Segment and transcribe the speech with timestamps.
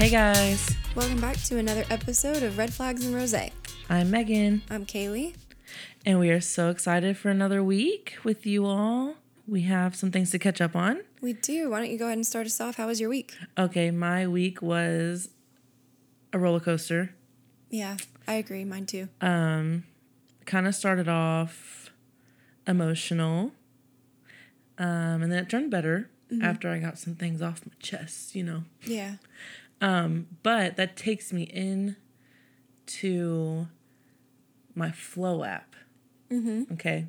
[0.00, 3.34] Hey guys, Welcome back to another episode of Red Flags and Rose.
[3.90, 5.36] I'm Megan, I'm Kayli.
[6.06, 9.16] and we are so excited for another week with you all.
[9.46, 11.02] We have some things to catch up on.
[11.20, 11.68] We do.
[11.68, 12.76] Why don't you go ahead and start us off?
[12.76, 13.34] How was your week?
[13.58, 15.28] Okay, my week was
[16.32, 17.14] a roller coaster.
[17.68, 18.64] Yeah, I agree.
[18.64, 19.10] Mine too.
[19.20, 19.84] Um,
[20.46, 21.90] kind of started off
[22.66, 23.52] emotional,
[24.78, 26.08] um, and then it turned better
[26.42, 28.62] after I got some things off my chest, you know.
[28.82, 29.16] Yeah.
[29.80, 31.96] Um, but that takes me in
[32.86, 33.68] to
[34.74, 35.74] my Flow app.
[36.30, 36.72] Mm-hmm.
[36.74, 37.06] Okay.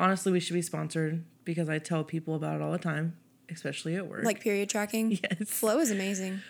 [0.00, 3.16] Honestly, we should be sponsored because I tell people about it all the time,
[3.50, 4.24] especially at work.
[4.24, 5.12] Like period tracking.
[5.22, 5.48] yes.
[5.50, 6.40] Flow is amazing.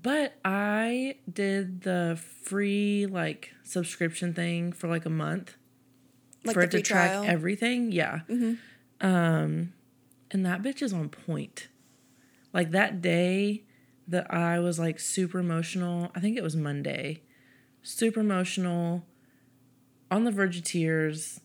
[0.00, 5.56] But I did the free like subscription thing for like a month
[6.44, 7.24] Like for it to track trial.
[7.26, 7.92] everything.
[7.92, 8.20] Yeah.
[9.00, 9.74] Um,
[10.30, 11.68] and that bitch is on point.
[12.54, 13.64] Like that day
[14.08, 16.10] that I was like super emotional.
[16.14, 17.22] I think it was Monday.
[17.82, 19.04] Super emotional,
[20.10, 21.40] on the verge of tears.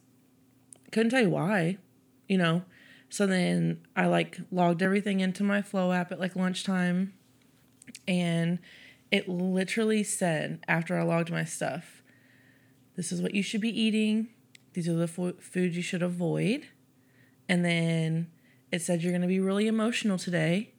[0.92, 1.78] Couldn't tell you why,
[2.28, 2.64] you know.
[3.10, 7.14] So then I like logged everything into my Flow app at like lunchtime,
[8.08, 8.60] and
[9.10, 12.04] it literally said after I logged my stuff,
[12.96, 14.28] this is what you should be eating.
[14.74, 16.68] These are the fo- foods you should avoid.
[17.48, 18.30] And then
[18.72, 20.74] it said you're going to be really emotional today,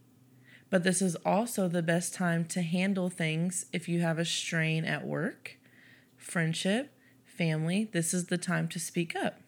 [0.70, 4.84] but this is also the best time to handle things if you have a strain
[4.84, 5.56] at work,
[6.16, 6.92] friendship,
[7.24, 7.88] family.
[7.92, 9.40] This is the time to speak up.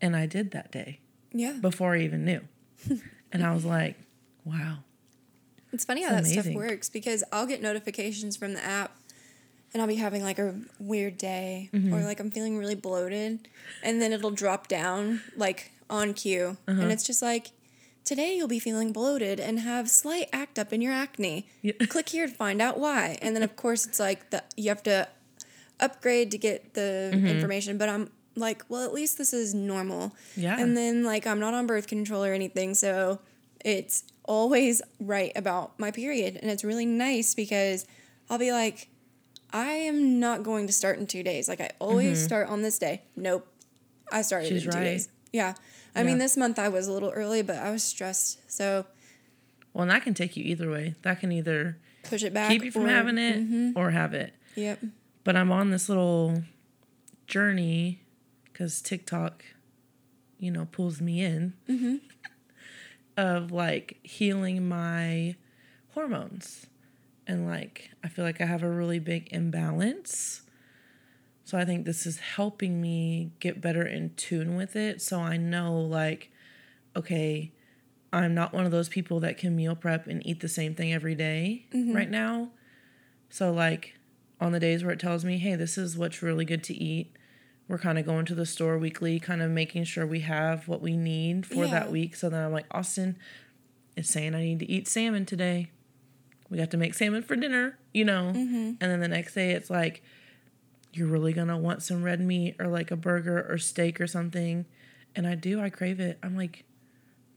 [0.00, 1.00] And I did that day
[1.32, 1.52] Yeah.
[1.60, 2.40] before I even knew.
[3.32, 3.96] and I was like,
[4.44, 4.78] wow.
[5.72, 8.96] It's funny how that stuff works because I'll get notifications from the app
[9.72, 11.92] and I'll be having like a weird day Mm-hmm.
[11.92, 13.48] or like I'm feeling really bloated
[13.82, 16.80] and then it'll drop down like on cue Uh-huh.
[16.80, 17.48] and it's just like
[18.06, 21.46] today you'll be feeling bloated and have slight act up in your acne.
[21.60, 21.72] Yeah.
[21.90, 23.18] Click here to find out why.
[23.20, 25.08] And then of course it's like the you have to
[25.80, 27.26] upgrade to get the Mm-hmm.
[27.26, 30.14] information but I'm like well at least this is normal.
[30.36, 30.58] Yeah.
[30.58, 33.18] And then like I'm not on birth control or anything so
[33.64, 37.84] it's always right about my period and it's really nice because
[38.30, 38.88] I'll be like
[39.52, 41.48] I am not going to start in 2 days.
[41.48, 43.02] Like I always start on this day.
[43.14, 43.46] Nope.
[44.12, 44.56] I started Mm-hmm.
[44.56, 44.84] She's in 2 right.
[44.84, 45.08] days.
[45.36, 45.54] Yeah.
[45.94, 46.06] I Yeah.
[46.06, 48.38] mean this month I was a little early but I was stressed.
[48.50, 48.86] So
[49.72, 50.94] Well, and that can take you either way.
[51.02, 53.78] That can either push it back keep you from or- having it Mm-hmm.
[53.78, 54.32] or have it.
[54.54, 54.78] Yep.
[55.24, 56.42] But I'm on this little
[57.26, 58.00] journey
[58.44, 59.44] because TikTok,
[60.38, 61.96] you know, pulls me in Mm-hmm.
[63.16, 65.36] of like healing my
[65.94, 66.66] hormones.
[67.26, 70.42] And like, I feel like I have a really big imbalance.
[71.46, 75.00] So I think this is helping me get better in tune with it.
[75.00, 76.32] So I know, like,
[76.96, 77.52] okay,
[78.12, 80.92] I'm not one of those people that can meal prep and eat the same thing
[80.92, 81.94] every day mm-hmm.
[81.94, 82.50] right now.
[83.30, 83.94] So, like,
[84.40, 87.12] on the days where it tells me, hey, this is what's really good to eat,
[87.68, 90.82] we're kind of going to the store weekly, kind of making sure we have what
[90.82, 91.70] we need for Yeah.
[91.70, 92.16] that week.
[92.16, 93.16] So then I'm like, Austin
[93.96, 95.70] is saying I need to eat salmon today.
[96.50, 98.32] We got to make salmon for dinner, you know?
[98.34, 98.72] Mm-hmm.
[98.80, 100.02] And then the next day it's like,
[100.96, 104.66] you're really gonna want some red meat or like a burger or steak or something.
[105.14, 106.18] And I do, I crave it.
[106.22, 106.64] I'm like,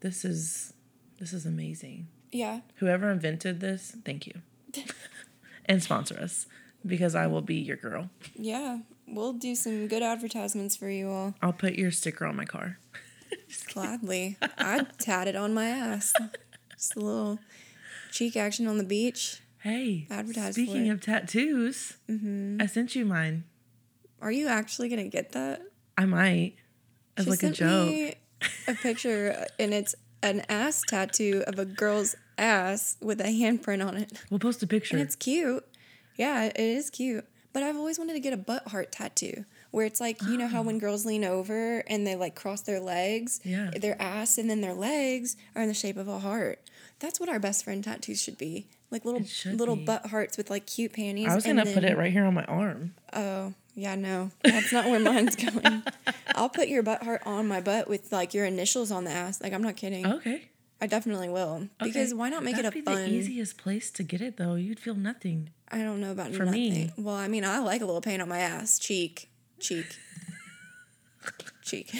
[0.02, 0.74] this is
[1.20, 2.08] this is amazing.
[2.32, 2.62] Yeah.
[2.76, 4.34] Whoever invented this, thank you.
[5.66, 6.46] and sponsor us
[6.86, 8.10] because I will be your girl.
[8.36, 8.80] Yeah.
[9.08, 11.34] We'll do some good advertisements for you all.
[11.42, 12.78] I'll put your sticker on my car.
[13.74, 14.38] Gladly.
[14.58, 16.14] I'd tat it on my ass.
[16.72, 17.40] Just a little
[18.12, 19.42] cheek action on the beach.
[19.60, 22.62] Hey, Advertise for speaking of tattoos, mm-hmm.
[22.62, 23.44] I sent you mine.
[24.22, 25.62] Are you actually gonna get that?
[25.98, 26.56] I might
[27.18, 27.88] as She like a sent joke.
[27.90, 28.16] me
[28.68, 33.86] a picture, uh, and it's an ass tattoo of a girl's ass with a handprint
[33.86, 34.96] on it, We'll post a picture.
[34.96, 35.66] and it's cute.
[36.16, 37.26] Yeah, it is cute.
[37.52, 40.48] But I've always wanted to get a butt heart tattoo, where it's like you know
[40.48, 40.64] how ah.
[40.64, 43.72] when girls lean over and they like cross their legs, Yeah.
[43.76, 46.62] their ass and then their legs are in the shape of a heart.
[47.00, 49.86] That's what our best friend tattoos should be, like little little be.
[49.86, 51.28] butt hearts with like cute panties.
[51.28, 52.94] I was gonna put then- it right here on my arm.
[53.14, 54.32] Oh, yeah, no.
[54.44, 55.84] That's not where mine's going.
[56.36, 59.42] I'll put your butt heart on my butt with like your initials on the ass.
[59.42, 60.06] Like I'm not kidding.
[60.06, 60.50] Okay.
[60.82, 61.68] I definitely will.
[61.82, 64.38] Because why not make That'd it a be fun the easiest place to get it
[64.38, 64.56] though.
[64.56, 65.50] You'd feel nothing.
[65.72, 66.74] I don't know about For nothing.
[66.74, 66.94] me.
[66.98, 68.80] Well, I mean I like a little pain on my ass.
[68.80, 69.30] Cheek.
[69.60, 69.88] Cheek.
[71.64, 71.94] Cheek.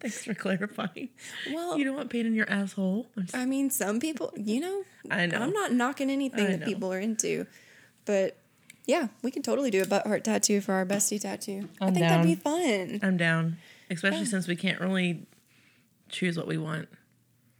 [0.00, 1.08] Thanks for clarifying.
[1.52, 3.08] Well You don't want pain in your asshole.
[3.34, 5.38] I mean some people you know I know.
[5.38, 6.66] I'm not knocking anything I that know.
[6.66, 7.46] people are into.
[8.04, 8.36] But
[8.88, 11.68] yeah, we can totally do a butt heart tattoo for our bestie tattoo.
[11.80, 12.98] I I'm think that'd be fun.
[13.02, 13.58] I'm down,
[13.90, 15.26] especially since we can't really
[16.08, 16.88] choose what we want.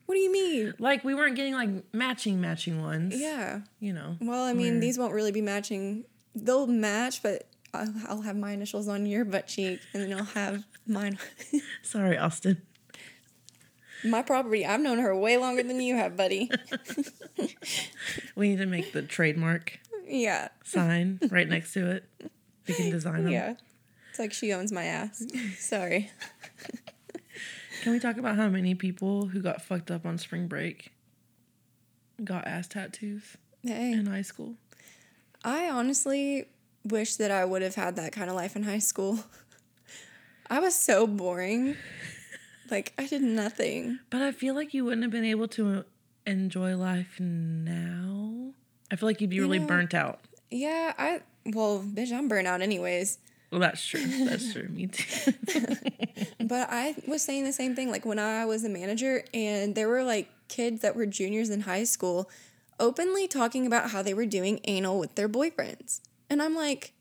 [0.07, 0.73] What do you mean?
[0.79, 3.15] Like we weren't getting like matching matching ones.
[3.15, 3.61] Yeah.
[3.79, 4.17] You know.
[4.23, 6.05] Well, I mean, these won't really be matching.
[6.35, 10.25] They'll match, but I'll, I'll have my initials on your butt cheek, and then I'll
[10.25, 11.19] have mine.
[11.83, 12.63] Sorry, Austin.
[14.03, 14.65] my property.
[14.65, 16.51] I've known her way longer than you have, buddy.
[18.35, 19.79] We need to make the trademark
[20.09, 20.49] yeah.
[20.65, 22.05] sign right next to it.
[22.67, 23.33] We can design them.
[23.33, 23.55] Yeah.
[24.11, 25.23] It's like she owns my ass.
[25.59, 26.11] Sorry.
[27.83, 30.93] Can we talk about how many people who got fucked up on spring break
[32.25, 33.93] got ass tattoos Hey.
[33.93, 34.55] in high school?
[35.45, 36.47] I honestly
[36.85, 39.21] wish that I would have had that kind of life in high school.
[40.51, 41.77] I was so boring.
[42.71, 44.01] Like, I did nothing.
[44.11, 45.85] But I feel like you wouldn't have been able to
[46.27, 48.53] enjoy life now.
[48.91, 50.21] I feel like you'd be really know- burnt out.
[50.51, 53.19] Yeah, I, well, bitch, I'm burnt out anyways.
[53.51, 54.01] Well, that's true.
[54.25, 54.69] That's true.
[54.69, 55.33] Me too.
[56.41, 57.91] But I was saying the same thing.
[57.91, 61.63] Like, when I was a manager and there were like kids that were juniors in
[61.63, 62.31] high school
[62.81, 66.01] openly talking about how they were doing anal with their boyfriends.
[66.31, 66.93] And I'm like,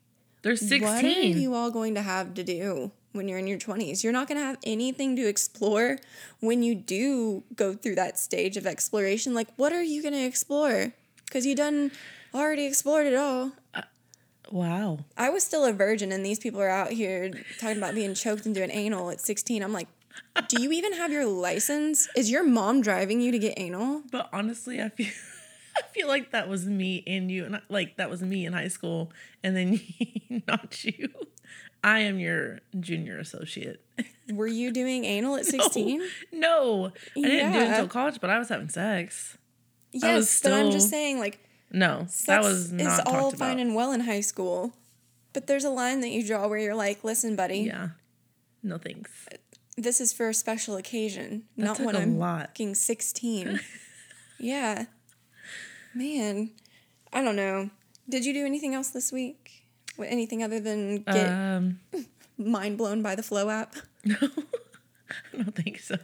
[0.42, 0.82] They're sixteen.
[0.82, 1.08] What are
[1.38, 4.02] you all going to have to do when you're in your 20s?
[4.04, 5.98] You're not going to have anything to explore
[6.40, 9.32] when you do go through that stage of exploration.
[9.34, 10.92] Like, what are you going to explore?
[11.28, 11.92] Because you done
[12.34, 13.52] already explored it all.
[13.74, 13.82] Uh,
[14.50, 15.00] wow.
[15.16, 18.46] I was still a virgin, and these people are out here talking about being choked
[18.46, 19.62] into an anal at 16.
[19.62, 19.88] I'm like,
[20.48, 22.08] do you even have your license?
[22.16, 24.02] Is your mom driving you to get anal?
[24.10, 25.08] But honestly, I feel
[25.76, 28.52] I feel like that was me and you, and I- like that was me in
[28.52, 29.12] high school,
[29.44, 29.80] and then
[30.48, 31.08] not you.
[31.84, 33.80] I am your junior associate.
[34.28, 36.02] Were you doing anal at 16?
[36.32, 39.37] No, I didn't do it until college, but I was having sex.
[39.92, 41.38] Yes, was but I'm just saying, like,
[41.70, 43.38] No, that was not is all about.
[43.38, 44.74] fine and well in high school,
[45.32, 47.88] but there's a line that you draw where you're like, "Listen, buddy, yeah,
[48.62, 49.10] no thanks.
[49.76, 52.48] this is for a special occasion, That not when I'm lot.
[52.48, 53.60] fucking 16."
[54.38, 54.86] yeah,
[55.94, 56.50] man,
[57.12, 57.70] I don't know.
[58.08, 59.64] Did you do anything else this week?
[59.98, 61.80] Anything other than get Um,
[62.38, 63.74] mind blown by the Flow app?
[64.04, 64.16] No,
[65.34, 65.96] I don't think so.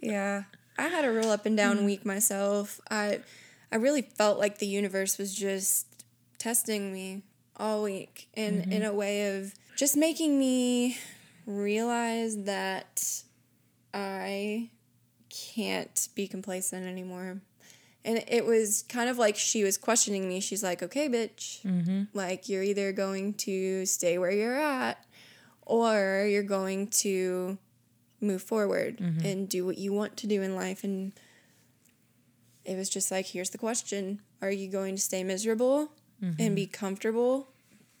[0.00, 0.44] Yeah.
[0.78, 1.84] I had a real up and down mm.
[1.84, 2.80] week myself.
[2.90, 3.20] I
[3.70, 5.86] I really felt like the universe was just
[6.38, 7.22] testing me
[7.56, 8.72] all week in mm-hmm.
[8.72, 10.96] in a way of just making me
[11.46, 13.22] realize that
[13.92, 14.70] I
[15.28, 17.40] can't be complacent anymore.
[18.04, 20.40] And it was kind of like she was questioning me.
[20.40, 21.60] She's like, "Okay, bitch.
[21.62, 22.04] Mm-hmm.
[22.14, 25.04] Like you're either going to stay where you're at
[25.62, 27.58] or you're going to
[28.20, 29.24] move forward mm-hmm.
[29.24, 30.84] and do what you want to do in life.
[30.84, 31.12] And
[32.64, 34.20] it was just like here's the question.
[34.42, 36.54] Are you going to stay miserable and mm-hmm.
[36.54, 37.48] be comfortable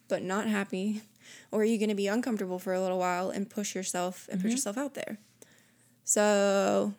[0.08, 1.02] but not happy?
[1.50, 4.40] Or are you going to be uncomfortable for a little while and push yourself and
[4.40, 4.52] put mm-hmm.
[4.52, 5.18] yourself out there?
[6.04, 6.94] So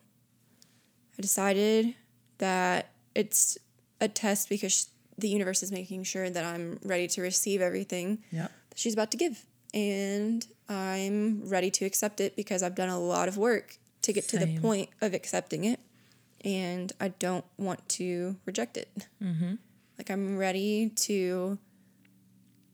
[1.17, 1.95] i decided
[2.37, 3.57] that it's
[3.99, 8.47] a test because the universe is making sure that i'm ready to receive everything Yeah.
[8.69, 9.45] that she's about to give.
[9.73, 14.27] And I'm ready to accept it because I've done a lot of work to get
[14.29, 15.79] to the point of accepting it.
[16.43, 18.89] And I don't want to reject it.
[19.21, 19.55] Mm-hmm.
[19.97, 21.57] Like, I'm ready to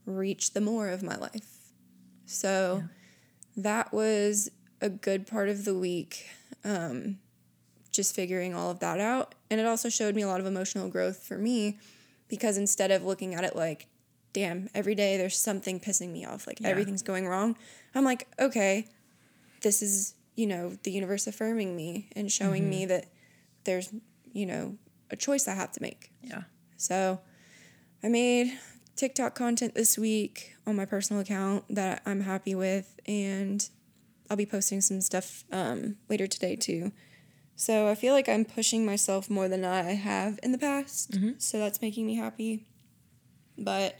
[0.05, 1.71] reach the more of my life.
[2.25, 2.83] So
[3.57, 4.49] that was
[4.81, 6.29] a good part of the week.
[6.63, 7.17] Um,
[7.91, 9.35] just figuring all of that out.
[9.49, 11.79] And it also showed me a lot of emotional growth for me
[12.27, 13.87] because instead of looking at it like,
[14.35, 16.67] damn, every day there's something pissing me off, like Yeah.
[16.67, 17.57] everything's going wrong,
[17.95, 18.85] I'm like, okay,
[19.61, 23.05] this is, you know, the universe affirming me and showing me that
[23.63, 23.93] there's,
[24.33, 24.77] you know,
[25.09, 26.11] a choice I have to make.
[26.21, 26.43] Yeah.
[26.75, 27.21] So
[28.03, 28.59] I made
[28.97, 33.67] TikTok content this week on my personal account that I'm happy with, and
[34.29, 36.91] I'll be posting some stuff um, later today too.
[37.55, 41.13] So I feel like I'm pushing myself more than I have in the past.
[41.37, 42.65] So that's making me happy.
[43.57, 43.95] But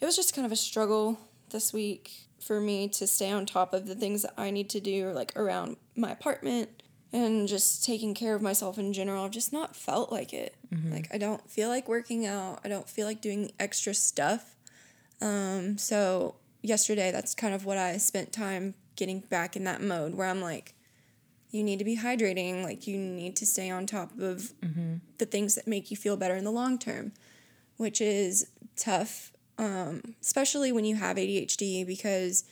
[0.00, 1.18] it was just kind of a struggle
[1.50, 4.80] this week for me to stay on top of the things that I need to
[4.80, 9.24] do, like around my apartment and just taking care of myself in general.
[9.24, 10.54] I've just not felt like it.
[10.92, 14.54] Like, I don't feel like working out, I don't feel like doing extra stuff.
[15.20, 20.14] Um, so, yesterday, that's kind of what I spent time getting back in that mode
[20.14, 20.74] where I'm like,
[21.50, 24.52] you need to be hydrating, like, you need to stay on top of
[25.16, 27.12] the things that make you feel better in the long term,
[27.78, 32.44] which is tough um, especially when you have ADHD, because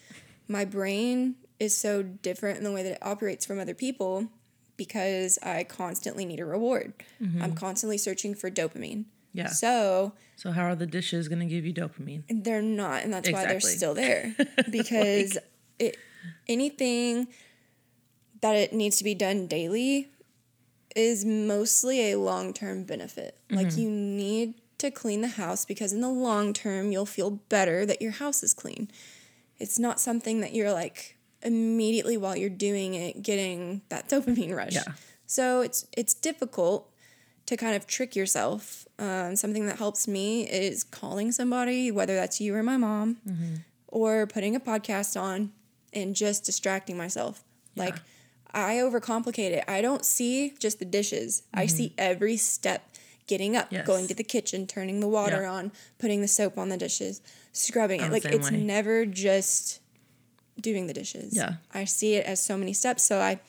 [0.49, 4.29] my brain is so different in the way that it operates from other people
[4.77, 6.93] because I constantly need a reward.
[7.41, 9.07] I'm constantly searching for dopamine.
[9.33, 9.49] Yeah.
[9.49, 12.25] So So how are the dishes gonna give you dopamine?
[12.29, 14.35] they're not, and that's why they're still there
[14.71, 15.39] because
[15.79, 15.97] it
[16.49, 17.29] anything
[18.41, 20.09] that it needs to be done daily
[20.95, 23.39] is mostly a long term benefit.
[23.51, 27.87] Like you need to clean the house because in the long term you'll feel better
[27.87, 28.91] that your house is clean.
[29.59, 34.75] It's not something that you're like immediately while you're doing it getting that dopamine rush.
[34.75, 34.85] Yeah.
[35.27, 36.91] So it's it's difficult
[37.47, 38.87] to kind of trick yourself.
[38.99, 43.19] Um, something that helps me is calling somebody, whether that's you or my mom,
[43.89, 45.53] or putting a podcast on
[45.93, 47.45] and just distracting myself.
[47.77, 47.97] Like
[48.53, 49.65] I overcomplicate it.
[49.69, 51.43] I don't see just the dishes.
[51.53, 52.89] I see every step.
[53.27, 53.87] Getting up, Yes.
[53.87, 55.51] going to the kitchen, turning the water Yeah.
[55.53, 57.21] on, putting the soap on the dishes,
[57.53, 58.13] scrubbing I'm it.
[58.13, 58.57] Like it's way.
[58.59, 59.81] never just
[60.61, 61.35] doing the dishes.
[61.37, 61.55] Yeah.
[61.75, 63.03] I see it as so many steps.
[63.03, 63.41] So I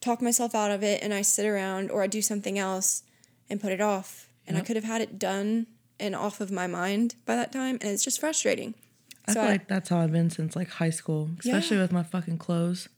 [0.00, 3.04] talk myself out of it and I sit around or I do something else
[3.48, 4.28] and put it off.
[4.46, 5.66] And I could have had it done
[5.98, 7.78] and off of my mind by that time.
[7.80, 8.74] And it's just frustrating.
[9.26, 11.82] I So feel I- like that's how I've been since like high school, especially Yeah.
[11.84, 12.88] with my fucking clothes.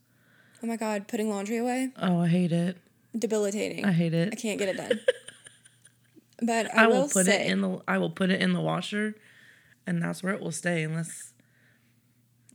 [0.63, 2.77] Oh my God, putting laundry away, Oh, I hate it.
[3.17, 3.85] debilitating.
[3.85, 4.29] I hate it.
[4.33, 4.99] I can't get it done.
[6.41, 8.53] But I, I will, will put say, it in the I will put it in
[8.53, 9.15] the washer
[9.87, 11.33] and that's where it will stay unless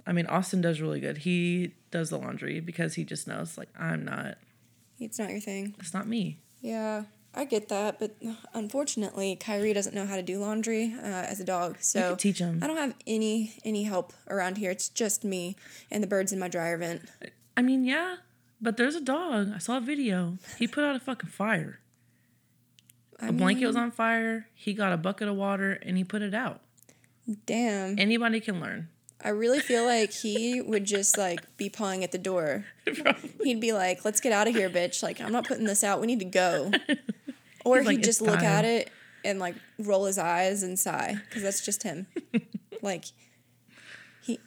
[0.07, 1.19] I mean Austin does really good.
[1.19, 4.37] He does the laundry because he just knows like I'm not
[4.99, 5.75] it's not your thing.
[5.79, 6.39] it's not me.
[6.61, 7.99] Yeah, I get that.
[7.99, 8.17] But
[8.53, 11.79] unfortunately, Kyrie doesn't know how to do laundry uh, as a dog.
[11.81, 12.61] So teach him.
[12.63, 14.71] I don't have any any help around here.
[14.71, 15.57] It's just me
[15.91, 17.03] and the birds in my dryer vent.
[17.57, 18.17] I mean, yeah,
[18.61, 19.53] but there's a dog.
[19.55, 20.39] I saw a video.
[20.59, 21.80] He put out a fucking fire.
[23.21, 24.49] I A blanket was on fire.
[24.55, 26.61] He got a bucket of water and he put it out.
[27.47, 27.99] Damn.
[27.99, 28.89] Anybody can learn.
[29.23, 32.65] I really feel like he would just like be pawing at the door.
[33.43, 35.03] He'd be like, "Let's get out of here, bitch!
[35.03, 36.01] Like I'm not putting this out.
[36.01, 36.73] We need to go."
[37.63, 38.91] Or He's like, he'd just "It's look at it
[39.23, 42.07] and like roll his eyes and sigh because that's just him.
[42.83, 43.05] like
[44.23, 44.39] he,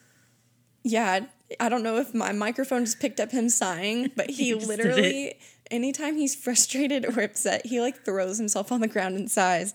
[0.83, 1.25] yeah.
[1.59, 5.35] I don't know if my microphone just picked up him sighing, but he, He literally,
[5.73, 9.73] anytime he's frustrated or upset, he like throws himself on the ground and sighs.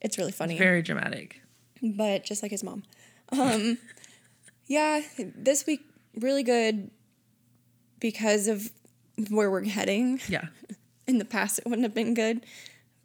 [0.00, 1.40] It's really funny Very dramatic.
[1.82, 2.82] but just like his mom.
[3.30, 3.78] Um,
[4.66, 5.80] yeah, this week
[6.16, 6.90] really good
[8.00, 8.70] because of
[9.30, 10.20] where we're heading.
[10.28, 10.46] Yeah.
[11.06, 12.44] In the past, it wouldn't have been good,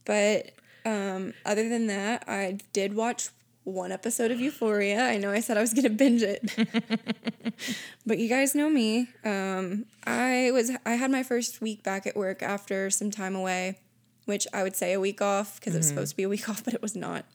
[0.04, 0.52] but
[0.84, 3.30] um, other than that, I did watch
[3.64, 5.02] one episode of Euphoria.
[5.04, 6.44] I know I said I was gonna binge it,
[8.06, 9.10] but you guys know me.
[9.24, 13.80] Um, I was I had my first week back at work after some time away,
[14.26, 16.50] which I would say a week off because it was supposed to be a week
[16.50, 17.26] off, but it was not.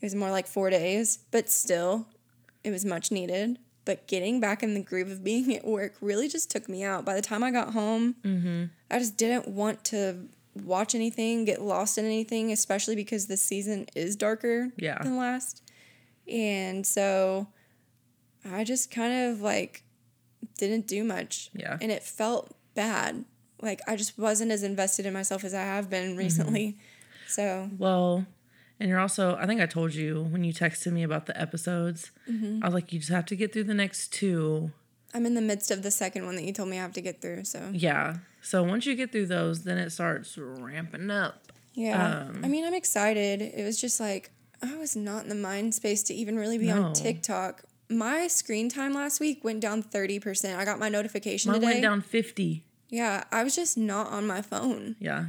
[0.00, 2.06] It was more like four days, but still,
[2.62, 3.58] it was much needed.
[3.86, 7.04] But getting back in the groove of being at work really just took me out.
[7.04, 8.16] By the time I got home,
[8.90, 10.26] I just didn't want to
[10.64, 15.02] watch anything, get lost in anything, especially because this season is darker Yeah.
[15.02, 15.62] than last.
[16.28, 17.48] And so
[18.44, 19.82] I just kind of like
[20.58, 21.50] didn't do much.
[21.54, 21.76] Yeah.
[21.80, 23.24] And it felt bad.
[23.60, 26.78] Like I just wasn't as invested in myself as I have been recently.
[27.28, 28.26] So Well,
[28.78, 32.10] and you're also, I think I told you when you texted me about the episodes,
[32.30, 32.62] Mm-hmm.
[32.62, 34.70] I was like, you just have to get through the next two.
[35.14, 37.00] I'm in the midst of the second one that you told me I have to
[37.00, 37.44] get through.
[37.44, 38.18] So Yeah.
[38.46, 41.52] So once you get through those, then it starts ramping up.
[41.74, 43.42] yeah, Um, I mean, I'm excited.
[43.42, 44.30] It was just like
[44.62, 46.84] I was not in the mind space to even really be No.
[46.84, 47.64] on TikTok.
[47.90, 50.56] My screen time last week went down 30%.
[50.56, 51.72] I got my notification Mine today.
[51.72, 52.64] went down 50.
[52.88, 54.94] Yeah, I was just not on my phone.
[55.00, 55.26] Yeah.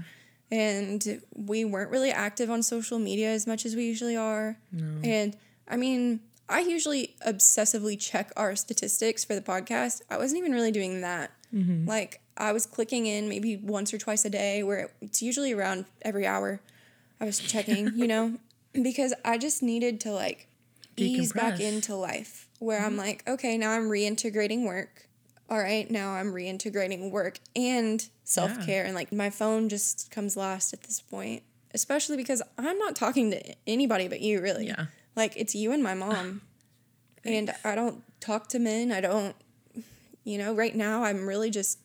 [0.52, 4.58] And we weren't really active on social media as much as we usually are.
[4.72, 5.02] No.
[5.04, 5.36] And
[5.68, 10.02] I mean, I usually obsessively check our statistics for the podcast.
[10.10, 11.32] I wasn't even really doing that.
[11.54, 11.88] Mm-hmm.
[11.88, 15.86] Like, I was clicking in maybe once or twice a day, where it's usually around
[16.02, 16.62] every hour.
[17.20, 18.38] I was checking, you know,
[18.74, 20.48] because I just needed to like
[20.96, 23.00] ease back into life where I'm mm-hmm.
[23.00, 25.08] like, okay, now I'm reintegrating work.
[25.50, 28.84] All right, now I'm reintegrating work and self care.
[28.84, 33.32] And like my phone just comes last at this point, especially because I'm not talking
[33.32, 34.68] to anybody but you, really.
[34.68, 34.88] Yeah.
[35.16, 36.42] Like it's you and my mom.
[37.24, 38.92] and I don't talk to men.
[38.92, 39.36] I don't,
[40.26, 41.80] you know, right now I'm really just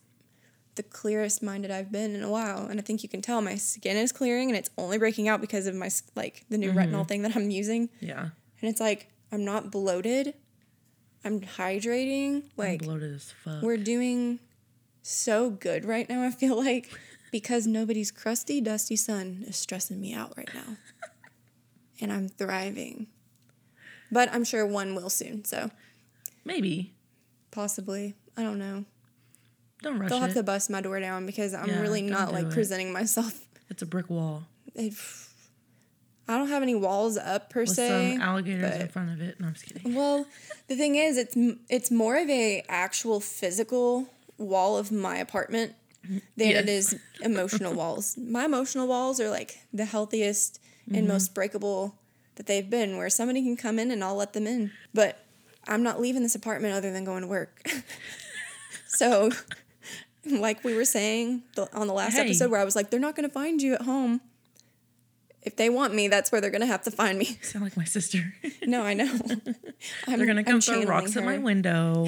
[0.75, 2.65] the clearest minded I've been in a while.
[2.65, 5.41] And I think you can tell my skin is clearing and it's only breaking out
[5.41, 7.03] because of my, like, the new retinol mm-hmm.
[7.03, 7.89] thing that I'm using.
[7.99, 8.21] Yeah.
[8.61, 10.33] And it's like, I'm not bloated.
[11.25, 12.37] I'm hydrating.
[12.37, 13.61] I'm Like, bloated as fuck.
[13.61, 14.39] we're doing
[15.01, 16.89] so good right now, I feel like,
[17.31, 20.77] because nobody's crusty, dusty son is stressing me out right now.
[22.01, 23.07] and I'm thriving.
[24.11, 25.43] But I'm sure one will soon.
[25.45, 25.71] So
[26.45, 26.93] Maybe.
[27.51, 28.15] possibly.
[28.37, 28.85] I don't know.
[29.83, 30.35] Don't rush They'll have it.
[30.35, 32.51] to bust my door down because I'm Yeah, really don't like it.
[32.51, 33.39] presenting myself.
[33.69, 34.43] It's a brick wall
[34.75, 34.93] It,
[36.27, 38.13] I don't have any walls up per with se.
[38.13, 39.39] some alligators in front of it.
[39.39, 39.93] No, I'm just kidding.
[39.93, 40.25] Well,
[40.67, 41.35] the thing is, it's
[41.69, 45.73] it's more of a actual physical wall of my apartment
[46.03, 46.93] than it Yes.
[46.93, 48.17] is emotional walls.
[48.17, 50.95] My emotional walls are like the healthiest Mm-hmm.
[50.95, 51.95] and most breakable
[52.35, 54.71] that they've been, where somebody can come in and I'll let them in.
[54.93, 55.17] But
[55.65, 57.65] I'm not leaving this apartment other than going to work.
[58.87, 59.31] so,
[60.39, 62.21] like we were saying the, on the last Hey.
[62.25, 64.21] episode, where I was like, they're not going to find you at home.
[65.41, 67.25] If they want me, that's where they're going to have to find me.
[67.41, 68.33] Sound like my sister.
[68.65, 69.11] No, I know.
[70.07, 72.07] I'm, They're gonna I'm throw rocks at my window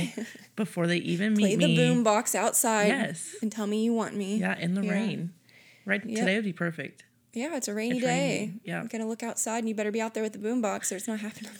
[0.55, 1.75] before they even meet Play me.
[1.75, 2.87] the boom box outside.
[2.87, 3.35] Yes.
[3.41, 4.37] And tell me you want me.
[4.37, 4.91] Yeah, in the Yeah.
[4.93, 5.33] rain.
[5.83, 6.17] Right Yep.
[6.17, 7.03] today would be perfect.
[7.33, 8.37] Yeah, it's a rainy It's day.
[8.39, 8.79] raining, yeah.
[8.79, 10.95] I'm gonna look outside and you better be out there with the boom box or
[10.95, 11.51] it's not happening.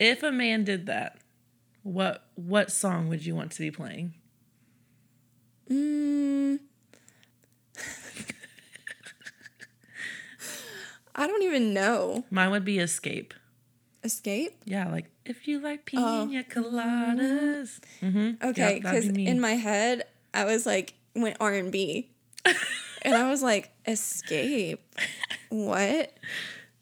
[0.00, 1.18] If a man did that,
[1.84, 4.14] what what song would you want to be playing?
[5.72, 6.58] Mm.
[11.14, 12.24] I don't even know.
[12.30, 13.34] Mine would be Escape.
[14.04, 14.56] Escape?
[14.64, 16.26] Yeah, like if you like Oh.
[16.28, 17.78] pina coladas.
[18.00, 18.48] Mm-hmm.
[18.48, 22.10] Okay, because in my head I was like went R and B,
[23.02, 24.80] and I was like escape.
[25.50, 26.12] What?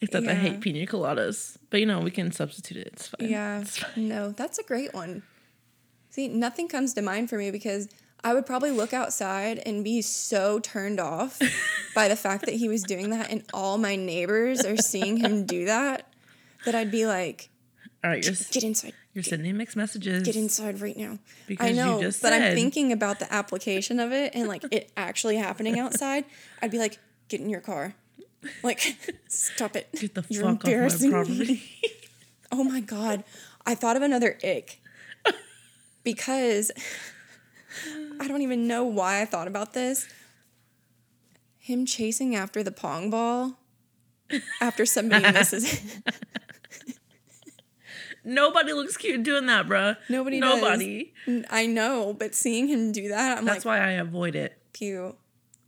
[0.02, 0.38] except I yeah.
[0.38, 2.90] hate pina coladas, but you know we can substitute it.
[2.94, 3.28] It's fine.
[3.28, 3.60] Yeah.
[3.60, 4.08] It's fine.
[4.08, 5.22] No, that's a great one.
[6.08, 7.88] See, nothing comes to mind for me because
[8.22, 11.38] I would probably look outside and be so turned off
[11.94, 15.46] by the fact that he was doing that and all my neighbors are seeing him
[15.46, 16.06] do that
[16.66, 17.48] that I'd be like,
[18.04, 18.92] All right, you're get inside.
[19.14, 20.22] you're sending mixed messages.
[20.24, 21.18] Get inside right now.
[21.46, 24.64] Because I you know, just but I'm thinking about the application of it and like
[24.70, 26.24] it actually happening outside.
[26.60, 26.98] I'd be like,
[27.28, 27.94] get in your car.
[28.62, 28.80] Like,
[29.28, 29.88] stop it.
[29.98, 31.62] Get the You're fuck off my embarrassing me." property.
[32.52, 33.22] Oh my god.
[33.64, 34.80] I thought of another ick.
[36.02, 36.70] because
[38.20, 40.06] I don't even know why I thought about this.
[41.58, 43.58] Him chasing after the pong ball
[44.60, 46.14] after somebody misses it.
[48.22, 49.96] Nobody looks cute doing that, bruh.
[50.10, 50.60] Nobody does.
[50.60, 51.12] Nobody.
[51.48, 54.56] I know, but seeing him do that, I'm like That's like, why I avoid it.
[54.74, 55.16] pew.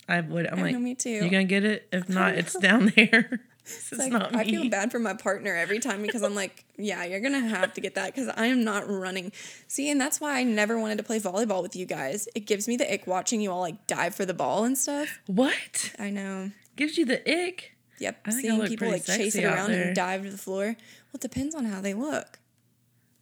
[0.09, 0.53] I avoid it.
[0.53, 1.11] I'm I like, know, me too.
[1.11, 1.89] you gonna get it?
[1.93, 3.41] If not, it's down there.
[3.65, 4.39] It's like, not me.
[4.41, 7.73] I feel bad for my partner every time because I'm like, yeah, you're gonna have
[7.75, 9.33] to get that because I am not running.
[9.69, 12.29] See, and that's why I never wanted to play volleyball with you guys.
[12.35, 15.21] It gives me the ick watching you all like dive for the ball and stuff.
[15.27, 16.51] What I know.
[16.77, 17.73] gives you the ick?
[17.99, 18.21] Yep.
[18.27, 20.65] I Seeing people like chase it around and dive to the floor.
[20.65, 22.39] Well, it depends on how they look.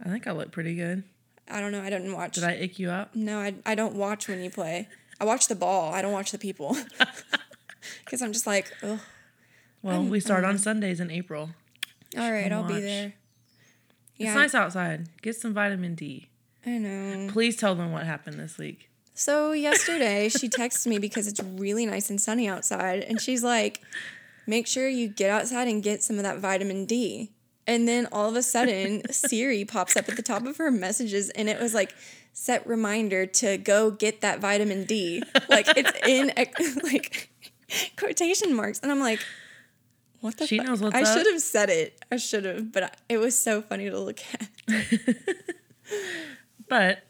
[0.02, 1.04] I think I look pretty good.
[1.50, 1.82] I don't know.
[1.82, 2.34] I didn't watch.
[2.34, 3.14] Did I ick you up?
[3.14, 4.88] No, I, I don't watch when you play.
[5.20, 5.92] I watch the ball.
[5.92, 6.76] I don't watch the people.
[8.04, 9.00] Because I'm just like, oh,
[9.82, 11.50] Well, we start on Sundays in April.
[12.18, 12.82] all right, I'll be watch.
[12.82, 13.12] there.
[14.18, 15.08] It's nice outside.
[15.22, 16.28] Get some vitamin D.
[16.66, 17.28] I know.
[17.30, 18.90] Please tell them what happened this week.
[19.14, 23.80] So yesterday she texted me because it's really nice and sunny outside, and she's like,
[24.46, 27.30] "Make sure you get outside and get some of that vitamin D."
[27.66, 31.30] And then all of a sudden, Siri pops up at the top of her messages,
[31.30, 31.94] and it was like,
[32.34, 36.32] "Set reminder to go get that vitamin D." Like it's in
[36.82, 37.30] like
[37.96, 39.20] quotation marks, and I'm like,
[40.20, 40.66] "What the?" She fuck?
[40.66, 41.16] knows what's I up.
[41.16, 42.04] should have said it.
[42.10, 44.48] I should have, but I, it was so funny to look at.
[46.70, 47.02] But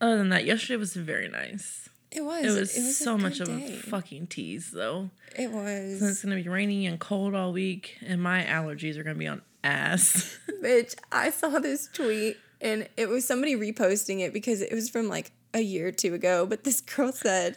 [0.00, 1.88] other than that, yesterday was very nice.
[2.10, 2.44] It was.
[2.44, 5.10] It was, a so much of a fucking tease, though.
[5.38, 6.00] It was.
[6.00, 9.28] Since it's gonna be rainy and cold all week, and my allergies are gonna be
[9.28, 10.36] on ass.
[10.62, 15.08] Bitch, I saw this tweet and it was somebody reposting it because it was from
[15.08, 16.44] like a year or two ago.
[16.46, 17.56] But this girl said,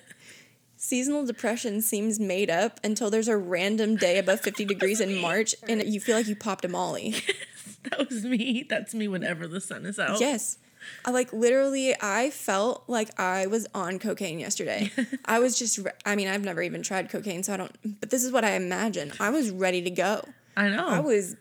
[0.83, 5.53] Seasonal depression seems made up until there's a random day above 50 degrees in March
[5.69, 7.13] and you feel like you popped a molly.
[7.83, 8.65] that was me.
[8.67, 10.19] That's me whenever the sun is out.
[10.19, 10.57] Yes.
[11.05, 14.91] I like literally, I felt like I was on cocaine yesterday.
[15.23, 18.09] I was just, re- I mean, I've never even tried cocaine, so I don't, but
[18.09, 19.13] this is what I imagine.
[19.19, 20.23] I was ready to go.
[20.57, 20.87] I know.
[20.87, 21.35] I was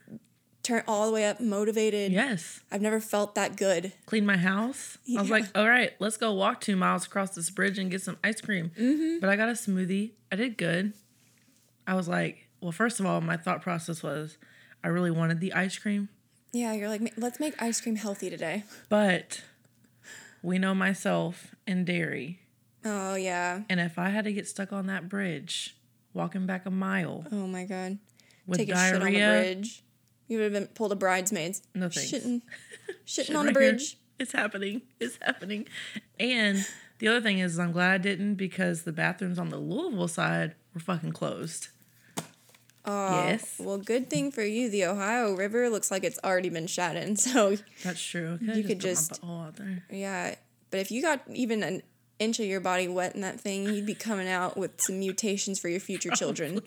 [0.62, 2.12] turned all the way up, motivated.
[2.12, 2.61] yes.
[2.70, 3.92] I've never felt that good.
[4.07, 4.99] Clean my house.
[5.16, 8.03] I was like, all right, let's go walk two miles across this bridge and get
[8.03, 8.70] some ice cream.
[8.79, 9.20] Mm-hmm.
[9.20, 10.11] But I got a smoothie.
[10.31, 10.92] I did good.
[11.87, 14.37] I was like, well, first of all, my thought process was
[14.85, 16.09] I really wanted the ice cream,
[16.53, 18.64] Yeah, you're like, let's make ice cream healthy today.
[18.88, 19.42] but
[20.42, 22.40] we know myself and dairy.
[22.85, 23.62] Oh, yeah.
[23.68, 25.77] And if I had to get stuck on that bridge,
[26.14, 27.99] walking back a mile Oh, my God.
[28.46, 29.83] with Take a diarrhea, shit on the bridge.
[30.31, 31.61] You would have been pulled a bridesmaids.
[31.75, 32.11] no thanks.
[32.12, 32.40] Shitting,
[33.07, 33.99] shitting Shit on the bridge.
[34.19, 34.83] It's happening.
[35.01, 35.66] It's happening.
[36.21, 36.64] And
[37.01, 40.55] the other thing is, I'm glad I didn't because the bathrooms on the Louisville side
[40.73, 41.69] were fucking closed.
[42.85, 43.57] Oh, Yes.
[43.59, 44.71] Well, good thing for you.
[44.71, 47.16] The Ohio River looks like it's already been shut in.
[47.16, 48.38] So, That's true.
[48.40, 49.83] You could just- butthole out there.
[49.90, 50.35] yeah.
[50.71, 51.83] But if you got even an
[52.21, 55.59] inch of your body wet in that thing, you'd be coming out with some mutations
[55.59, 56.61] for your future children.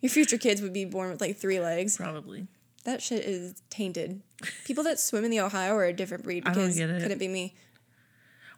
[0.00, 1.96] Your future kids would be born with like three legs.
[1.96, 2.46] Probably.
[2.84, 4.20] That shit is tainted.
[4.64, 7.02] People that swim in the Ohio are a different breed I don't because get it.
[7.02, 7.54] couldn't be me.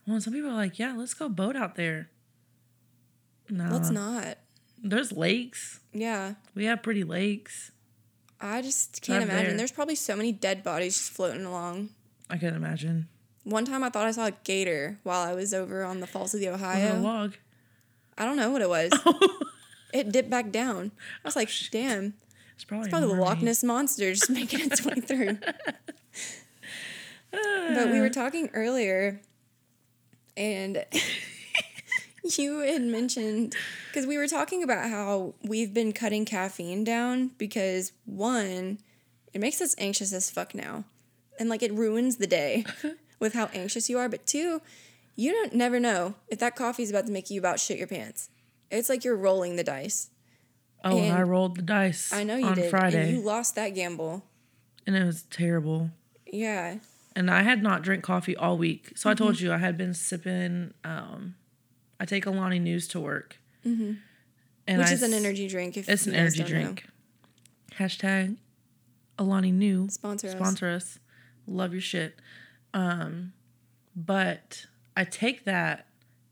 [0.07, 2.11] Well, some people are like, yeah, let's go boat out there.
[3.49, 3.69] No.
[3.71, 4.39] Let's not.
[4.83, 5.81] There's lakes.
[5.93, 6.35] Yeah.
[6.55, 7.71] We have pretty lakes.
[8.41, 9.49] I just can't Not imagine.
[9.51, 9.57] there.
[9.59, 11.91] There's probably so many dead bodies just floating along.
[12.29, 13.09] I can't imagine.
[13.45, 16.35] One time I thought I saw a gator while I was over on the Falls
[16.35, 17.01] of the On a Ohio.
[17.01, 17.35] log.
[18.19, 18.91] I don't know what it was.
[19.95, 20.91] it dipped back down.
[21.25, 22.15] I was like, oh, damn.
[22.57, 23.43] It's probably, Probably the Loch.
[23.43, 25.39] Ness monster just making its way through.
[27.31, 29.21] but we were talking earlier,
[30.37, 30.85] and
[32.39, 33.55] you had mentioned
[33.89, 38.79] because we were talking about how we've been cutting caffeine down because one,
[39.35, 40.85] it makes us anxious as fuck now,
[41.39, 42.65] and like it ruins the day
[43.21, 44.09] with how anxious you are.
[44.09, 44.63] But two,
[45.15, 47.87] you don't never know if that coffee is about to make you about shit your
[47.87, 48.31] pants.
[48.71, 50.09] It's like you're rolling the dice.
[50.85, 52.13] Oh, and I rolled the dice.
[52.13, 54.23] I know you on did, Friday, and you lost that gamble.
[54.87, 55.91] and it was terrible.
[56.27, 56.77] Yeah.
[57.17, 59.25] And I had not drank coffee all week, so I Mm-hmm.
[59.25, 60.75] told you I had been sipping.
[60.85, 61.35] Um,
[61.99, 63.95] I take Alani Nus to work, mm-hmm.
[64.67, 65.77] and Which I is an energy drink.
[65.77, 66.61] If It's an energy don't know.
[66.63, 66.87] drink.
[67.79, 68.37] Hashtag
[69.19, 70.33] Alani Nu Sponsor us.
[70.35, 70.99] sponsor us.
[71.47, 72.17] Love your shit.
[72.75, 73.33] Um,
[73.95, 75.87] but I take that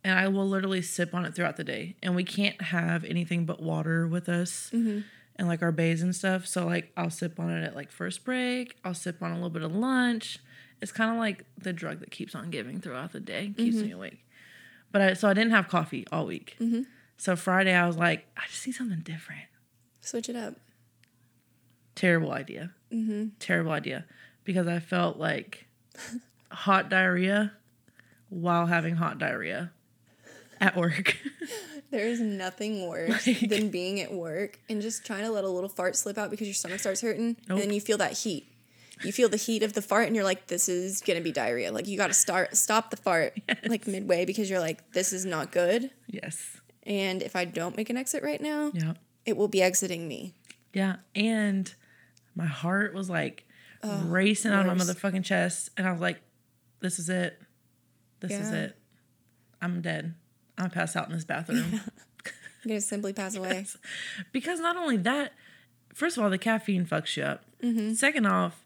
[0.04, 1.96] and I will literally sip on it throughout the day.
[2.02, 5.00] And we can't have anything but water with us Mm-hmm.
[5.36, 6.46] and like our bays and stuff.
[6.46, 8.76] So like I'll sip on it at like first break.
[8.84, 10.38] I'll sip on a little bit of lunch.
[10.80, 13.86] It's kind of like the drug that keeps on giving throughout the day, keeps Mm-hmm.
[13.86, 14.26] me awake.
[14.92, 16.56] But I so I didn't have coffee all week.
[17.16, 19.42] So Friday I was like, I just need something different.
[20.02, 20.54] Switch it up.
[21.94, 22.72] Terrible idea.
[23.38, 24.04] Terrible idea.
[24.44, 25.66] Because I felt like
[26.50, 27.52] hot diarrhea
[28.28, 29.72] while having hot diarrhea
[30.60, 31.16] at work.
[31.90, 35.48] There is nothing worse Like- than being at work and just trying to let a
[35.48, 37.60] little fart slip out because your stomach starts hurting Nope.
[37.60, 38.48] and then you feel that heat.
[39.04, 41.70] You feel the heat of the fart and you're like, this is gonna be diarrhea.
[41.70, 43.38] Like you gotta start stop the fart
[43.68, 45.90] like midway because you're like, this is not good.
[46.08, 46.44] yes.
[46.84, 48.94] And if I don't make an exit right now, Yeah.
[49.24, 50.34] it will be exiting me.
[50.72, 50.96] Yeah.
[51.14, 51.72] And
[52.34, 53.46] my heart was like
[53.84, 55.70] racing out of my motherfucking chest.
[55.76, 56.20] And I was like,
[56.80, 57.40] this is it.
[58.18, 58.76] This is it.
[59.62, 60.14] I'm dead.
[60.58, 61.80] I'm pass out in this bathroom.
[62.64, 63.66] I'm gonna simply pass away.
[64.32, 65.32] because not only that,
[65.92, 67.44] first of all, the caffeine fucks you up.
[67.62, 67.94] Mm-hmm.
[67.94, 68.64] Second off,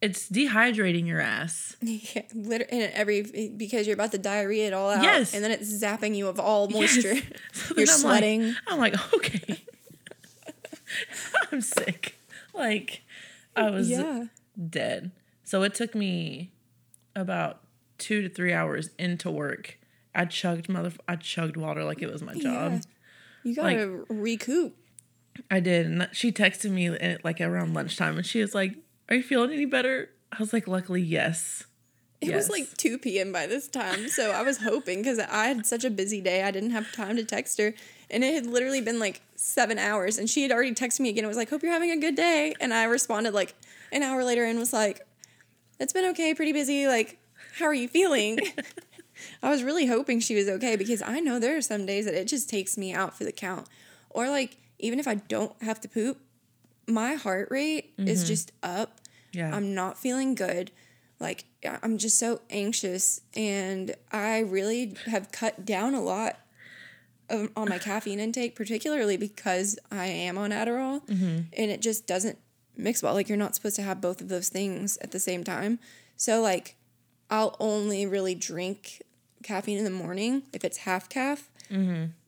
[0.00, 1.76] it's dehydrating your ass.
[1.82, 5.02] Yeah, liter- and every because you're about to diarrhea it all out.
[5.02, 5.34] Yes.
[5.34, 7.14] And then it's zapping you of all moisture.
[7.14, 7.24] Yes.
[7.52, 8.42] So You're I'm sweating.
[8.46, 9.62] Like, I'm like, okay.
[11.52, 12.16] I'm sick.
[12.54, 13.02] Like,
[13.56, 14.26] I was yeah.
[14.68, 15.10] dead.
[15.44, 16.52] So it took me
[17.16, 17.60] about
[17.98, 19.77] two to three hours into work.
[20.14, 20.92] I chugged mother.
[21.06, 22.72] I chugged water like it was my job.
[22.72, 22.80] Yeah.
[23.44, 24.76] You gotta recoup.
[25.50, 28.74] I did, and she texted me at, like around lunchtime, and she was like,
[29.08, 31.64] "Are you feeling any better?" I was like, "Luckily, yes."
[32.20, 33.32] It was like 2 p.m.
[33.32, 34.08] by this time.
[34.08, 37.16] So I was hoping because I had such a busy day, I didn't have time
[37.16, 37.74] to text her.
[38.10, 40.18] And it had literally been like seven hours.
[40.18, 41.24] And she had already texted me again.
[41.24, 42.54] It was like, Hope you're having a good day.
[42.60, 43.54] And I responded like
[43.92, 45.06] an hour later and was like,
[45.78, 46.88] It's been okay, pretty busy.
[46.88, 47.18] Like,
[47.56, 48.40] how are you feeling?
[49.42, 52.14] I was really hoping she was okay because I know there are some days that
[52.14, 53.68] it just takes me out for the count.
[54.10, 56.18] Or like, even if I don't have to poop,
[56.86, 58.28] my heart rate is mm-hmm.
[58.28, 59.00] just up.
[59.32, 60.70] yeah, I'm not feeling good.
[61.20, 61.44] Like
[61.82, 66.38] I'm just so anxious and I really have cut down a lot
[67.28, 71.40] of, on my caffeine intake, particularly because I am on Adderall mm-hmm.
[71.52, 72.38] and it just doesn't
[72.76, 73.14] mix well.
[73.14, 75.78] Like you're not supposed to have both of those things at the same time.
[76.16, 76.76] So like
[77.30, 79.02] I'll only really drink
[79.42, 81.48] caffeine in the morning if it's half caff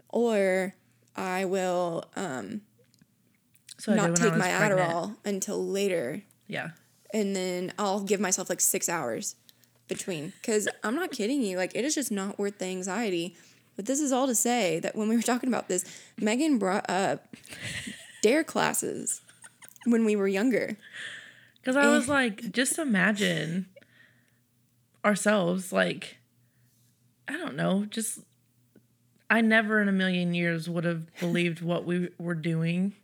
[0.09, 0.75] or
[1.17, 2.61] I will um,
[3.79, 4.81] so not take my pregnant.
[4.91, 6.71] Adderall until later Yeah,
[7.13, 9.37] and then I'll give myself like six hours
[9.89, 10.33] between.
[10.41, 13.35] Because I'm not kidding you, like it is just not worth the anxiety.
[13.77, 15.85] But this is all to say that when we were talking about this,
[16.21, 17.35] Megan brought up
[18.23, 19.23] D.A.R.E classes
[19.87, 20.77] when we were younger.
[21.61, 23.67] because I was like, just imagine
[25.05, 25.73] ourselves.
[25.73, 26.19] Like,
[27.31, 28.21] I don't know, just
[29.29, 32.95] I never in a million years would have believed what we were doing,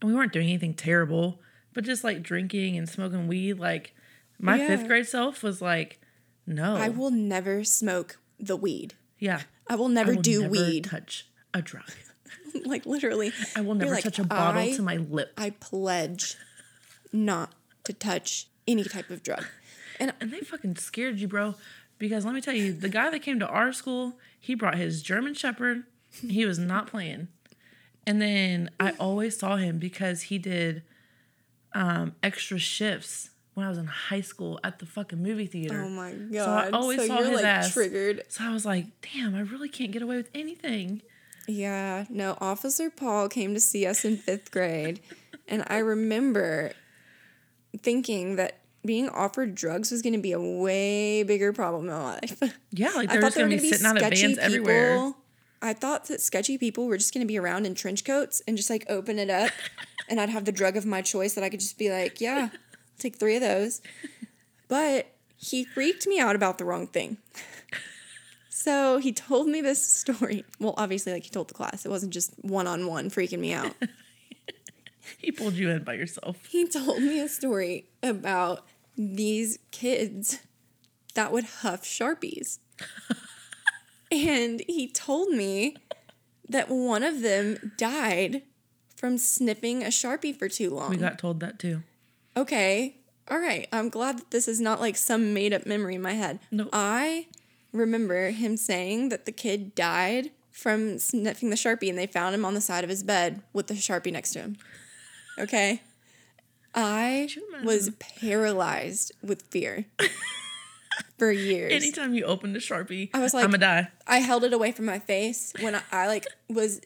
[0.00, 1.40] and we weren't doing anything terrible,
[1.74, 3.54] but just like drinking and smoking weed.
[3.58, 3.94] Like,
[4.38, 4.66] my Yeah.
[4.68, 6.00] fifth grade self was like,
[6.46, 8.94] no, I will never smoke the weed.
[9.18, 9.42] yeah.
[9.70, 10.84] I will never I will do never weed.
[10.84, 11.90] touch a drug.
[12.64, 13.32] like literally.
[13.54, 15.32] I will never like, touch a bottle I- to my lip.
[15.36, 16.36] I pledge
[17.12, 17.52] not
[17.84, 19.44] to touch any type of drug.
[20.00, 21.56] And and they fucking scared you, bro.
[21.98, 25.02] Because let me tell you, the guy that came to our school, he brought his
[25.02, 25.84] German Shepherd.
[26.26, 27.28] He was not playing.
[28.06, 30.82] And then I always saw him because he did
[31.74, 35.82] um, extra shifts when I was in high school at the fucking movie theater.
[35.82, 36.44] oh my god!
[36.44, 37.72] So I always saw you're his like ass.
[37.74, 38.22] triggered.
[38.28, 41.02] So I was like, damn, I really can't get away with anything.
[41.48, 45.00] Yeah, no, Officer Paul came to see us in fifth grade,
[45.48, 46.72] and I remember
[47.76, 52.02] thinking that being offered drugs was going to be a way bigger problem in my
[52.02, 52.42] life.
[52.70, 54.38] Yeah, like I they're thought just there were gonna be sitting out of sketchy vans
[54.38, 54.94] everywhere.
[54.94, 55.16] people.
[55.60, 58.56] I thought that sketchy people were just going to be around in trench coats and
[58.56, 59.50] just like open it up,
[60.08, 62.50] and I'd have the drug of my choice that I could just be like, yeah,
[62.52, 62.58] I'll
[62.98, 63.80] take three of those.
[64.68, 67.18] But he freaked me out about the wrong thing.
[68.50, 70.44] So he told me this story.
[70.58, 73.52] Well, obviously, like he told the class, it wasn't just one on one freaking me
[73.52, 73.72] out.
[75.18, 76.46] He pulled you in by yourself.
[76.46, 78.64] he told me a story about
[78.96, 80.40] these kids
[81.14, 82.58] that would huff Sharpies.
[84.10, 85.76] and he told me
[86.48, 88.42] that one of them died
[88.96, 90.90] from sniffing a Sharpie for too long.
[90.90, 91.82] We got told that too.
[92.36, 92.96] okay,
[93.30, 93.68] all right.
[93.72, 96.40] I'm glad that this is not like some made up memory in my head.
[96.50, 96.68] No.
[96.72, 97.26] I
[97.72, 102.44] remember him saying that the kid died from sniffing the Sharpie and they found him
[102.44, 104.56] on the side of his bed with the Sharpie next to him.
[105.38, 105.82] Okay.
[106.74, 107.28] I
[107.64, 109.86] was paralyzed with fear
[111.18, 111.72] for years.
[111.72, 114.72] Anytime you opened a sharpie, I was like- "I'm gonna die." I held it away
[114.72, 116.80] from my face when I, I like was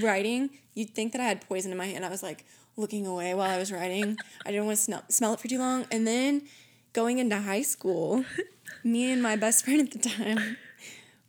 [0.00, 0.50] writing.
[0.74, 2.04] You'd think that I had poison in my hand.
[2.04, 2.44] I was like
[2.76, 4.16] looking away while I was writing.
[4.46, 5.86] I didn't want to smell, smell it for too long.
[5.90, 6.42] And then
[6.92, 8.24] going into high school,
[8.82, 10.56] me and my best friend at the time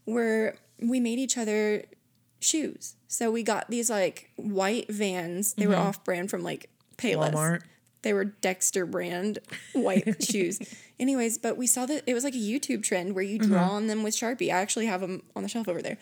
[0.06, 1.84] were we made each other
[2.46, 2.96] shoes.
[3.08, 5.54] So we got these like white vans.
[5.54, 5.88] They were mm-hmm.
[5.88, 7.32] off brand from like Payless.
[7.34, 7.62] Walmart.
[8.02, 9.40] They were Dexter brand
[9.74, 10.60] white shoes.
[11.00, 13.72] Anyways, but we saw that it was like a YouTube trend where you draw mm-hmm.
[13.72, 14.50] on them with Sharpie.
[14.50, 15.98] I actually have them on the shelf over there.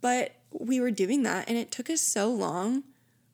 [0.00, 2.82] But we were doing that and it took us so long.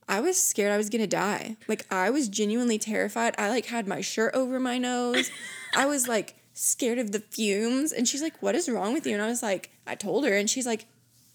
[0.09, 1.57] I was scared I was going to die.
[1.69, 3.35] Like I was genuinely terrified.
[3.39, 5.31] I like had my shirt over my nose.
[5.75, 9.15] I was like scared of the fumes and she's like, "What is wrong with you?"
[9.15, 10.87] And I was like, I told her and she's like,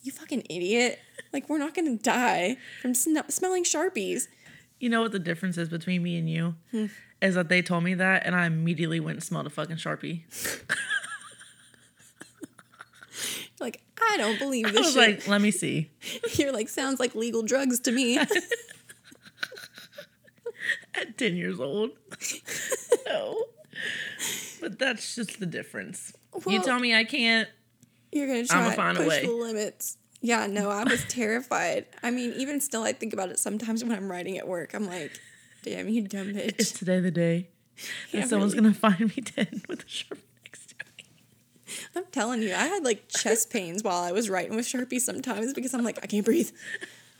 [0.05, 0.99] "You fucking idiot.
[1.33, 4.27] Like we're not going to die from sn- smelling Sharpies."
[4.79, 6.55] You know what the difference is between me and you?
[6.71, 6.85] Hmm.
[7.21, 10.23] Is that they told me that and I immediately went and smelled a fucking sharpie.
[13.59, 15.19] Like, I don't believe I this was shit.
[15.19, 15.89] like, let me see.
[16.33, 18.17] You're like, sounds like legal drugs to me.
[20.93, 21.91] At 10 years old.
[23.07, 23.45] no.
[24.61, 26.13] But that's just the difference.
[26.47, 27.47] you tell me I can't.
[28.15, 29.25] You're gonna try I'ma to find a push way.
[29.25, 29.97] the limits.
[30.21, 31.85] Yeah, no, I was terrified.
[32.01, 34.73] I mean, even still, I think about it sometimes when I'm writing at work.
[34.73, 35.11] I'm like,
[35.63, 36.77] damn, you dumb Is bitch.
[36.79, 37.49] today the day
[38.11, 38.63] that Yeah, someone's really.
[38.69, 41.05] going to find me dead with a sharpie next to me?
[41.95, 45.53] I'm telling you, I had like chest pains while I was writing with Sharpie sometimes
[45.53, 46.49] because I'm like, I can't breathe.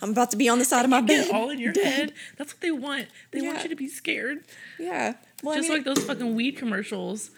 [0.02, 1.30] I'm about to be on the side of my bed.
[1.32, 1.84] All in your dead.
[1.94, 2.14] head.
[2.38, 3.08] That's what they want.
[3.32, 4.46] They want you to be scared.
[4.80, 5.16] Yeah.
[5.44, 7.30] Well, Just I mean, like those fucking weed commercials.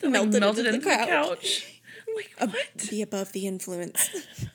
[0.00, 1.08] That like, Melted melted, into into the the couch.
[1.08, 1.72] couch.
[2.16, 2.88] Like, what?
[2.90, 4.08] be above the influence.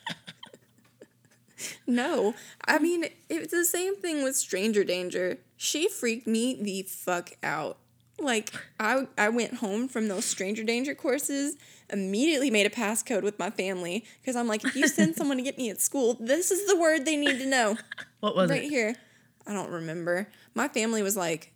[1.88, 2.34] no,
[2.68, 5.38] I mean it's the same thing with Stranger Danger.
[5.58, 7.78] She freaked me the fuck out.
[8.20, 11.56] Like I I went home from those Stranger Danger courses,
[11.90, 15.44] immediately made a passcode with my family because I'm like, if you send someone to
[15.44, 17.78] get me at school, this is the word they need to know
[18.22, 18.70] What was right it?
[18.70, 18.96] here.
[19.48, 20.30] I don't remember.
[20.54, 21.52] My family was like,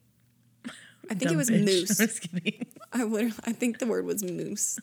[1.09, 1.59] I think it was bitch.
[1.65, 1.99] moose.
[1.99, 2.65] I'm just kidding.
[2.91, 4.79] I literally, I think the word was moose.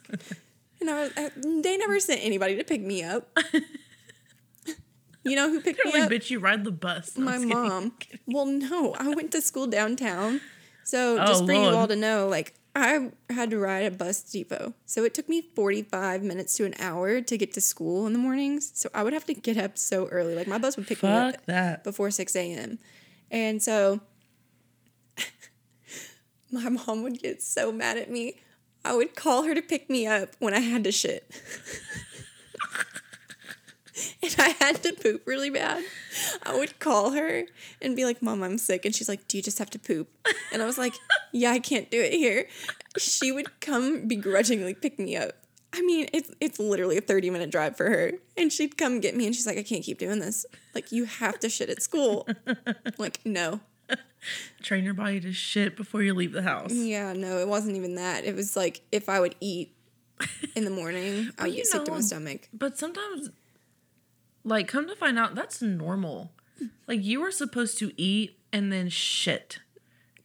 [0.83, 1.31] And I was, I,
[1.63, 3.37] they never sent anybody to pick me up.
[5.25, 6.11] You know who picked They're me like, up?
[6.11, 7.17] bitch, you ride the bus.
[7.17, 7.57] I'm My just kidding.
[7.63, 7.93] mom.
[8.27, 10.41] Well, no, I went to school downtown.
[10.83, 14.21] So Oh, just for you all to know, like I had to ride at bus
[14.25, 14.75] depot.
[14.85, 18.19] So it took me 45 minutes to an hour to get to school in the
[18.19, 18.73] mornings.
[18.75, 20.35] So I would have to get up so early.
[20.35, 21.85] Like my bus would pick me up that.
[21.85, 22.81] before 6 a.m.
[23.31, 24.01] And so
[26.51, 28.41] my mom would get so mad at me.
[28.85, 31.31] I would call her to pick me up when I had to shit.
[34.23, 35.85] and I had to poop really bad.
[36.43, 37.45] I would call her
[37.81, 38.85] and be like, Mom, I'm sick.
[38.85, 40.09] And she's like, Do you just have to poop?
[40.53, 40.95] And I was like,
[41.33, 42.47] Yeah, I can't do it here.
[42.99, 45.33] She would come begrudgingly pick me up.
[45.75, 48.13] I mean, it's it's literally a 30 minute drive for her.
[48.37, 50.45] And she'd come get me and she's like, I can't keep doing this.
[50.75, 52.27] Like, you have to shit at school.
[52.99, 53.61] Like, no.
[54.63, 56.73] Train your body to shit before you leave the house.
[56.73, 58.25] Yeah, no, it wasn't even that.
[58.25, 59.75] It was like if I would eat
[60.55, 62.49] in the morning, I would get sick to my stomach.
[62.53, 63.31] But sometimes,
[64.45, 66.33] like, come to find out, that's normal.
[66.87, 69.59] Like, you are supposed to eat and then shit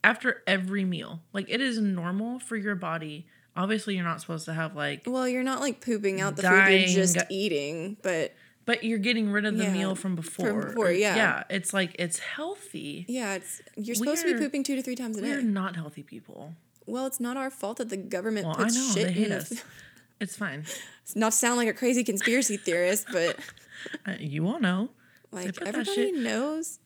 [0.03, 1.21] after every meal.
[1.33, 3.25] Like, it is normal for your body.
[3.55, 6.69] Obviously, you're not supposed to have, like, Well, you're not like pooping out the food
[6.69, 8.33] you're just eating, but
[8.67, 10.45] but you're getting rid of the Yeah, meal from before.
[10.45, 11.15] From before, yeah.
[11.15, 11.43] Yeah.
[11.49, 13.05] It's like, it's healthy.
[13.09, 15.29] yeah, it's you're supposed to be pooping two to three times a day.
[15.31, 16.53] We're not healthy people.
[16.85, 18.93] Well, it's not our fault that the government Well, I puts know.
[18.93, 19.63] shit They hate in us.
[20.19, 20.65] It's fine.
[21.03, 23.37] It's not sound like a crazy conspiracy theorist, but
[24.07, 24.89] Uh, you all know.
[25.31, 26.79] Like everybody knows.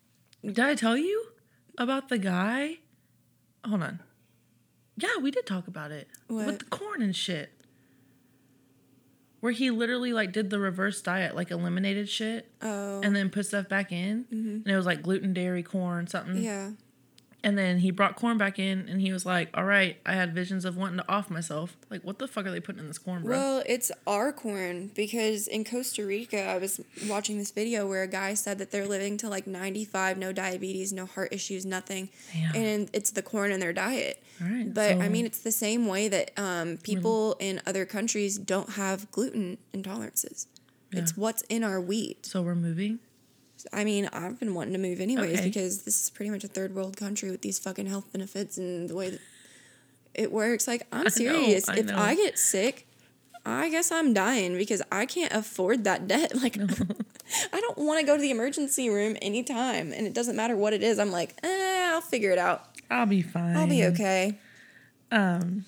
[0.44, 1.28] Did I tell you
[1.78, 2.80] about the guy?
[3.66, 4.00] Hold on.
[4.98, 7.61] Yeah, we did talk about it with the corn and shit.
[9.42, 13.46] Where he literally like did the reverse diet, like eliminated shit Oh, and then put
[13.48, 14.50] stuff back in, mm-hmm.
[14.50, 16.38] and it was like gluten, dairy, corn, something.
[16.42, 16.70] yeah.
[17.44, 20.36] And then he brought corn back in, and he was like, "All right, I had
[20.36, 21.76] visions of wanting to off myself.
[21.90, 24.92] Like, what the fuck are they putting in this corn, bro?" Well, it's our corn
[24.94, 28.88] because in Costa Rica, I was watching this video where a guy said that they're
[28.88, 32.10] living to like 95, no diabetes, no heart issues, nothing.
[32.32, 32.56] Damn.
[32.56, 34.22] And it's the corn in their diet.
[34.40, 38.72] Right, But I mean, it's the same way that um, people in other countries don't
[38.72, 40.48] have gluten intolerances.
[40.92, 42.26] It's what's in our wheat.
[42.26, 43.00] so we're moving.
[43.74, 45.48] I mean, I've been wanting to move anyways Okay.
[45.48, 48.90] because this is pretty much a third world country with these fucking health benefits and
[48.90, 49.22] the way that
[50.14, 50.68] it works.
[50.68, 51.68] Like, I'm serious.
[51.70, 51.98] I if know.
[51.98, 52.86] I get sick,
[53.46, 56.34] I guess I'm dying because I can't afford that debt.
[56.42, 56.58] Like,
[57.54, 60.74] I don't want to go to the emergency room anytime, and it doesn't matter what
[60.74, 61.00] it is.
[61.00, 62.66] I'm like, eh, I'll figure it out.
[62.90, 63.56] I'll be fine.
[63.56, 64.38] I'll be okay.
[65.12, 65.66] Um.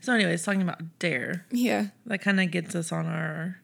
[0.00, 1.86] So, anyways, talking about D.A.R.E, Yeah.
[2.06, 3.58] that kind of gets us on our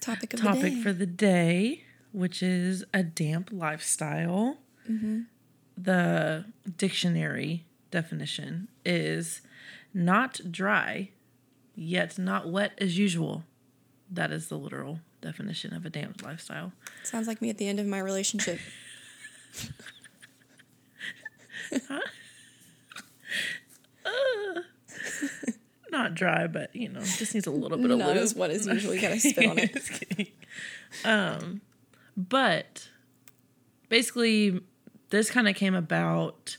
[0.00, 0.82] Topic of topic the day.
[0.82, 4.58] for the day, which is a damp lifestyle.
[4.88, 5.20] Mm-hmm.
[5.76, 6.44] The
[6.76, 9.40] dictionary definition is
[9.94, 11.10] not dry,
[11.74, 13.44] yet not wet as usual.
[14.10, 16.72] That is the literal definition of a damp lifestyle.
[17.02, 18.58] Sounds like me at the end of my relationship.
[25.90, 28.18] Not dry, but you know, just needs a little bit of Not lube.
[28.18, 28.94] as wet as usual.
[28.94, 30.32] You gotta spit on it.
[31.04, 31.60] Um,
[32.28, 32.88] but
[33.88, 34.60] basically,
[35.10, 36.56] this kind of came about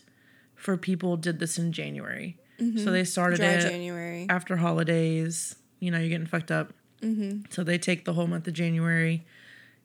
[0.55, 2.37] for people did this in January.
[2.77, 3.59] So they started Mm-hmm.
[3.59, 4.27] Dry it January.
[4.29, 5.55] after holidays.
[5.79, 6.73] You know, you're getting fucked up.
[7.01, 7.45] Mm-hmm.
[7.49, 9.25] So they take the whole month of January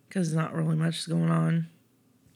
[0.09, 1.69] because not really much is going on,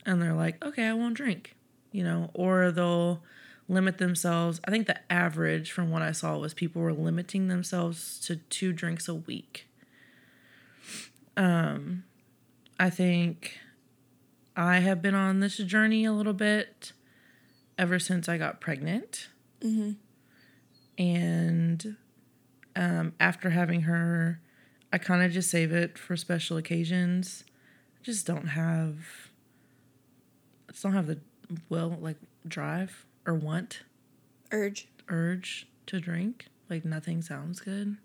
[0.06, 1.56] and they're like, okay, I won't drink.
[1.92, 3.22] You know, or they'll
[3.68, 4.60] limit themselves.
[4.64, 8.72] I think the average from what I saw was people were limiting themselves to two
[8.72, 9.66] drinks a week.
[11.36, 12.04] Um,
[12.80, 13.58] I think
[14.56, 16.92] I have been on this journey a little bit
[17.76, 19.28] ever since I got pregnant.
[20.96, 21.96] And
[22.74, 24.40] um, after having her,
[24.92, 27.44] I kind of just save it for special occasions.
[27.98, 28.96] I just don't have,
[30.68, 31.20] I just don't have the
[31.68, 32.16] will, like,
[32.48, 33.82] drive or want,
[34.52, 34.88] Urge.
[35.10, 36.46] urge to drink.
[36.70, 37.98] Like, nothing sounds good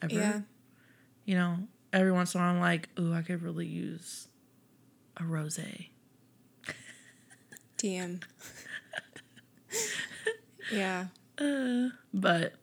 [0.00, 0.14] ever.
[0.14, 0.40] Yeah.
[1.26, 1.56] You know,
[1.92, 4.28] every once in a while, I'm like, ooh, I could really use
[5.16, 5.88] a rosé.
[7.78, 8.22] TM.
[10.72, 11.06] yeah.
[11.38, 12.54] Uh, but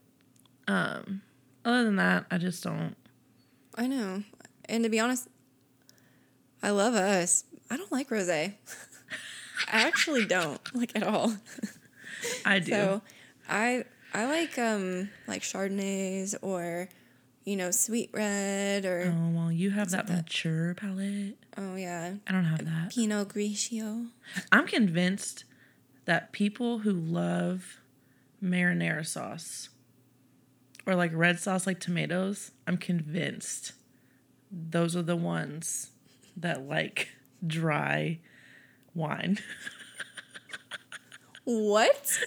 [0.68, 1.22] um,
[1.66, 2.96] other than that, I just don't.
[3.76, 4.24] I know.
[4.66, 5.28] And to be honest,
[6.62, 7.44] I love us.
[7.70, 8.54] I don't like rosé.
[9.72, 11.34] I actually don't like at all.
[12.46, 12.72] I do.
[12.72, 13.02] So
[13.50, 16.90] I I like um like Chardonnays or
[17.48, 21.38] you know sweet red or oh well, you have that, mature palate.
[21.58, 22.92] oh yeah I don't have that.
[22.94, 24.10] Pinot Grigio.
[24.52, 25.46] I'm convinced
[26.04, 27.80] that people who love
[28.44, 29.70] marinara sauce
[30.86, 33.72] or like red sauce, like tomatoes, I'm convinced
[34.52, 35.92] those are the ones
[36.36, 37.10] that like
[37.46, 38.20] dry
[38.94, 39.40] wine.
[41.50, 42.20] What?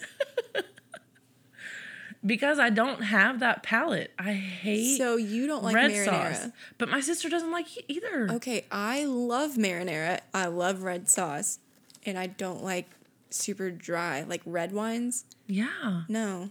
[2.25, 4.13] Because I don't have that palate.
[4.19, 6.35] I hate So you don't like red marinara?
[6.37, 6.49] sauce.
[6.79, 8.29] But my sister doesn't like it either.
[8.33, 10.21] Okay, I love marinara.
[10.35, 11.59] I love red sauce,
[12.05, 12.91] and I don't like
[13.31, 15.25] super dry like red wines.
[15.47, 16.03] Yeah.
[16.09, 16.51] No,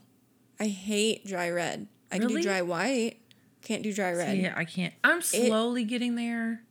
[0.60, 1.88] I hate dry red.
[2.12, 3.17] I can do dry white.
[3.62, 4.38] Can't do dry red.
[4.38, 4.93] Yeah, I can't.
[5.03, 6.63] I'm slowly getting there.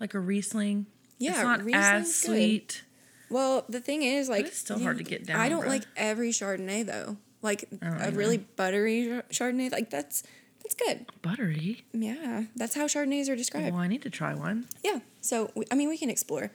[0.00, 0.86] Like a Riesling.
[1.18, 1.76] Yeah, it's not Riesling's
[2.08, 2.26] as good.
[2.26, 2.82] sweet.
[3.30, 5.68] Well, the thing is, like, it's still hard to get down, I don't bruh.
[5.68, 7.16] like every Chardonnay though.
[7.42, 8.16] Like a either.
[8.16, 10.22] really buttery Chardonnay, like that's
[10.62, 11.06] that's good.
[11.22, 11.84] Buttery.
[11.92, 13.72] Yeah, that's how Chardonnays are described.
[13.72, 14.66] Well, I need to try one.
[14.84, 15.00] Yeah.
[15.20, 16.50] So I mean, we can explore,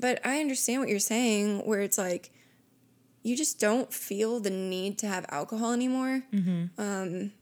[0.00, 1.60] but I understand what you're saying.
[1.66, 2.30] Where it's like,
[3.22, 6.22] you just don't feel the need to have alcohol anymore.
[6.32, 6.80] Mm-hmm.
[6.80, 7.32] Um,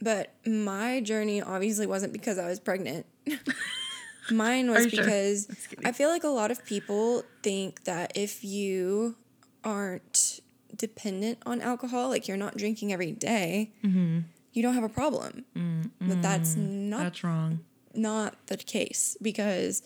[0.00, 3.06] but my journey obviously wasn't because I was pregnant.
[4.30, 5.04] Mine was you sure?
[5.04, 5.48] because
[5.84, 9.16] I feel like a lot of people think that if you
[9.62, 10.40] aren't
[10.76, 14.20] dependent on alcohol, like you're not drinking every day, mm-hmm.
[14.52, 15.44] you don't have a problem.
[15.56, 16.08] Mm-hmm.
[16.08, 17.60] But that's not That's wrong.
[17.94, 19.82] not the case because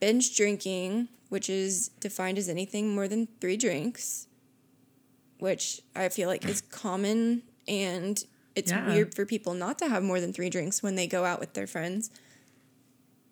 [0.00, 4.26] binge drinking, which is defined as anything more than three drinks,
[5.38, 8.22] which I feel like is common and
[8.54, 8.86] it's Yeah.
[8.88, 11.52] weird for people not to have more than three drinks when they go out with
[11.54, 12.10] their friends.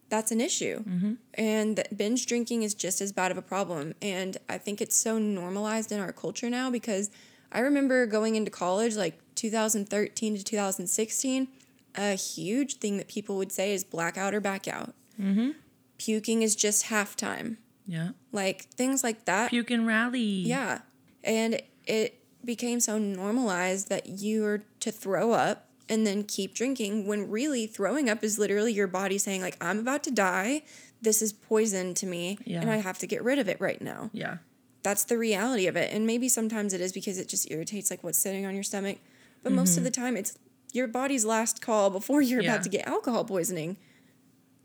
[0.08, 0.82] That's an issue.
[0.84, 1.14] Mm-hmm.
[1.34, 3.94] And binge drinking is just as bad of a problem.
[4.00, 7.10] And I think it's so normalized in our culture now because
[7.52, 11.48] I remember going into college, like 2013 to 2016,
[11.96, 14.94] a huge thing that people would say is blackout or back out.
[15.20, 15.50] Mm-hmm.
[15.98, 17.56] Puking is just halftime.
[17.86, 18.10] Yeah.
[18.32, 19.50] Like things like that.
[19.50, 20.20] Puke and rally.
[20.20, 20.80] Yeah.
[21.24, 27.06] And it became so normalized that you were to throw up and then keep drinking
[27.06, 30.62] when really throwing up is literally your body saying like I'm about to die.
[31.00, 32.60] This is poison to me Yeah.
[32.60, 34.10] and I have to get rid of it right now.
[34.12, 34.38] Yeah.
[34.82, 35.92] That's the reality of it.
[35.92, 38.98] And maybe sometimes it is because it just irritates like what's sitting on your stomach.
[39.42, 39.84] But most of mm-hmm.
[39.84, 40.38] the time it's
[40.72, 42.54] your body's last call before you're Yeah.
[42.54, 43.76] about to get alcohol poisoning.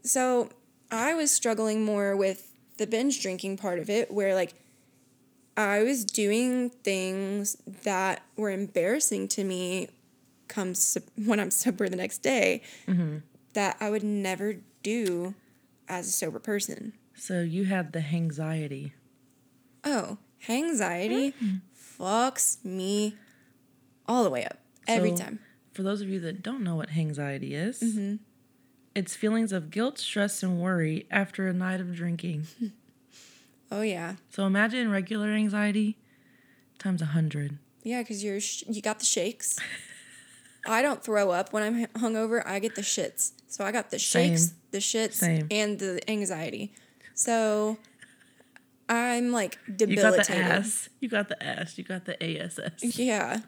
[0.03, 0.49] So
[0.89, 4.53] I was struggling more with the binge drinking part of it, where like
[5.55, 9.89] I was doing things that were embarrassing to me
[10.51, 10.73] come
[11.25, 12.61] when I'm sober the next day
[13.53, 15.33] that I would never do
[15.89, 16.93] as a sober person.
[17.15, 18.93] So you had the anxiety.
[19.83, 21.33] Oh, anxiety
[21.99, 23.15] fucks me
[24.07, 25.39] all the way up every So, time.
[25.73, 28.15] For those of you that don't know what anxiety is, Mm-hmm.
[28.95, 32.47] it's feelings of guilt, stress, and worry after a night of drinking.
[33.73, 35.97] Oh yeah, so imagine regular anxiety
[36.77, 37.57] times a hundred.
[37.83, 39.57] yeah, because you're sh- you got the shakes.
[40.65, 42.45] I don't throw up when I'm hungover.
[42.45, 43.31] I get the shits.
[43.47, 44.57] So I got the shakes, Same.
[44.71, 45.47] the shits, Same.
[45.51, 46.73] and the anxiety.
[47.13, 47.77] So
[48.87, 50.29] I'm like debilitated.
[50.29, 50.89] You got the ass.
[50.99, 51.77] You got the ass.
[51.77, 52.59] You got the ass.
[52.81, 53.39] Yeah.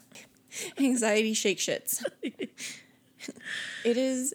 [0.77, 2.03] Anxiety shake shits.
[2.23, 4.33] it is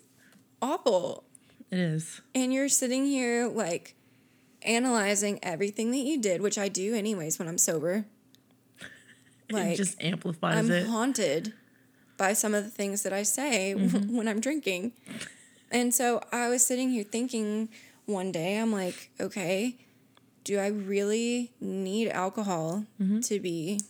[0.61, 1.24] awful.
[1.70, 2.20] It is.
[2.35, 3.95] And you're sitting here like
[4.62, 8.07] analyzing everything that you did, which I do anyways when I'm sober.
[9.51, 10.87] Like it just amplifies I'm it.
[10.87, 11.53] haunted
[12.19, 14.14] by some of the things that I say Mm-hmm.
[14.16, 14.93] when I'm drinking.
[15.71, 17.69] And so I was sitting here thinking
[18.07, 19.77] one day, I'm like, okay,
[20.45, 23.21] do I really need alcohol Mm-hmm.
[23.21, 23.81] to be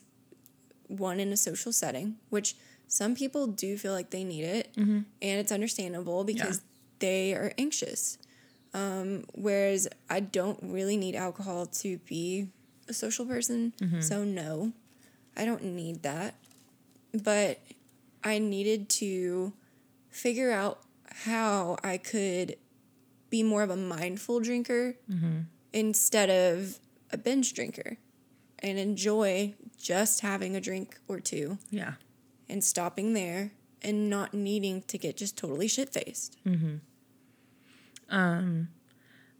[0.89, 2.17] one in a social setting?
[2.31, 2.55] Which
[2.89, 5.01] some people do feel like they need it, Mm-hmm.
[5.23, 6.63] and it's understandable because
[7.01, 8.19] they are anxious.
[8.75, 12.49] Um, whereas I don't really need alcohol to be
[12.89, 13.73] a social person.
[13.81, 14.01] Mm-hmm.
[14.01, 14.73] So, no,
[15.37, 16.35] I don't need that.
[17.15, 17.61] But
[18.25, 19.53] I needed to
[20.11, 20.81] figure out
[21.25, 22.57] how I could
[23.31, 24.97] be more of a mindful drinker
[25.73, 26.79] instead of
[27.11, 27.99] a binge drinker
[28.61, 31.95] and enjoy just having a drink or two yeah.
[32.49, 33.53] and stopping there
[33.83, 36.37] and not needing to get just totally shit faced.
[38.11, 38.69] Um,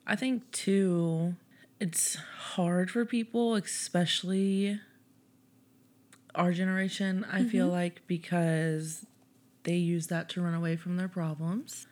[0.07, 1.35] I think too,
[1.81, 4.81] it's hard for people, especially
[6.35, 7.25] our generation.
[7.31, 7.75] I feel Mm-hmm.
[7.75, 9.05] like because
[9.65, 11.87] they use that to run away from their problems,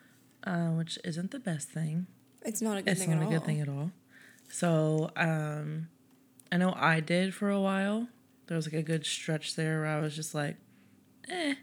[0.45, 2.07] uh, which isn't the best thing.
[2.43, 3.33] It's not a good It's thing not at a all.
[3.33, 3.91] good thing at all.
[4.49, 5.89] So, um,
[6.53, 8.09] I know I did for a while.
[8.47, 10.57] There was like a good stretch there where I was just like,
[11.29, 11.55] eh,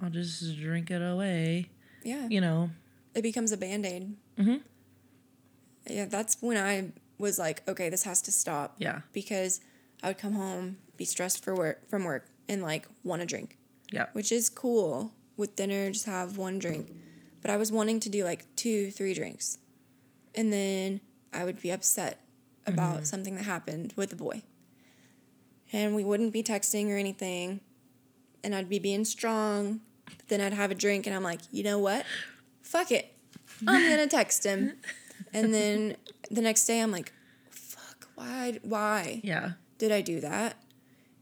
[0.00, 1.68] I'll just drink it away.
[2.02, 2.26] Yeah.
[2.28, 2.70] You know,
[3.14, 4.16] It becomes a band aid.
[4.38, 4.62] Mhm.
[5.86, 8.76] Yeah, that's when I was like, okay, this has to stop.
[8.78, 9.60] yeah, Because
[10.02, 13.58] I would come home, be stressed for work from work, and like want to drink.
[13.92, 15.12] yeah, which is cool.
[15.36, 16.92] With dinner just have one drink.
[17.42, 19.58] But i was wanting to do like two three drinks.
[20.34, 21.00] And then
[21.32, 22.20] i would be upset
[22.66, 23.04] about mm-hmm.
[23.04, 24.42] something that happened with the boy.
[25.72, 27.60] And we wouldn't be texting or anything.
[28.42, 29.80] And i'd be being strong.
[30.28, 32.06] Then i'd have a drink and i'm like you know what?
[32.62, 33.12] Fuck it.
[33.66, 34.74] I'm gonna text him.
[35.32, 35.96] And then
[36.30, 37.12] the next day i'm like
[37.50, 38.08] fuck.
[38.14, 40.56] Why why yeah, did I do that?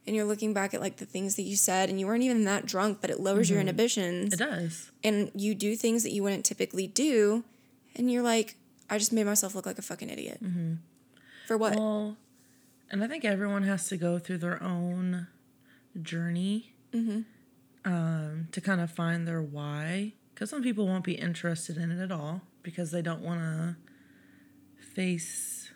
[0.07, 2.45] And you're looking back at like the things that you said, and you weren't even
[2.45, 3.69] that drunk, but it lowers your mm-hmm.
[3.69, 4.91] inhibitions, it does.
[5.05, 7.45] and you do things that you wouldn't typically do,
[7.95, 8.57] and you're like,
[8.91, 10.43] I just made myself look like a fucking idiot.
[10.43, 10.75] Mm-hmm.
[11.47, 11.77] For what?
[11.77, 12.17] Well,
[12.91, 15.29] and I think everyone has to go through their own
[16.01, 17.21] journey mm-hmm.
[17.85, 20.15] um, to kind of find their why.
[20.35, 23.77] Because some people won't be interested in it at all because they don't want to
[24.83, 25.71] face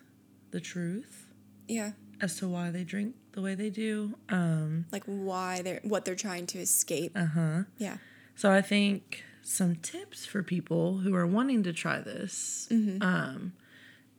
[0.50, 1.26] the truth
[1.68, 4.14] yeah, as to why they drink the way they do.
[4.28, 7.12] Um, like why they're what they're trying to escape.
[7.16, 7.62] uh huh.
[7.78, 7.98] Yeah,
[8.34, 12.68] So I think some tips for people who are wanting to try this.
[13.00, 13.52] Um,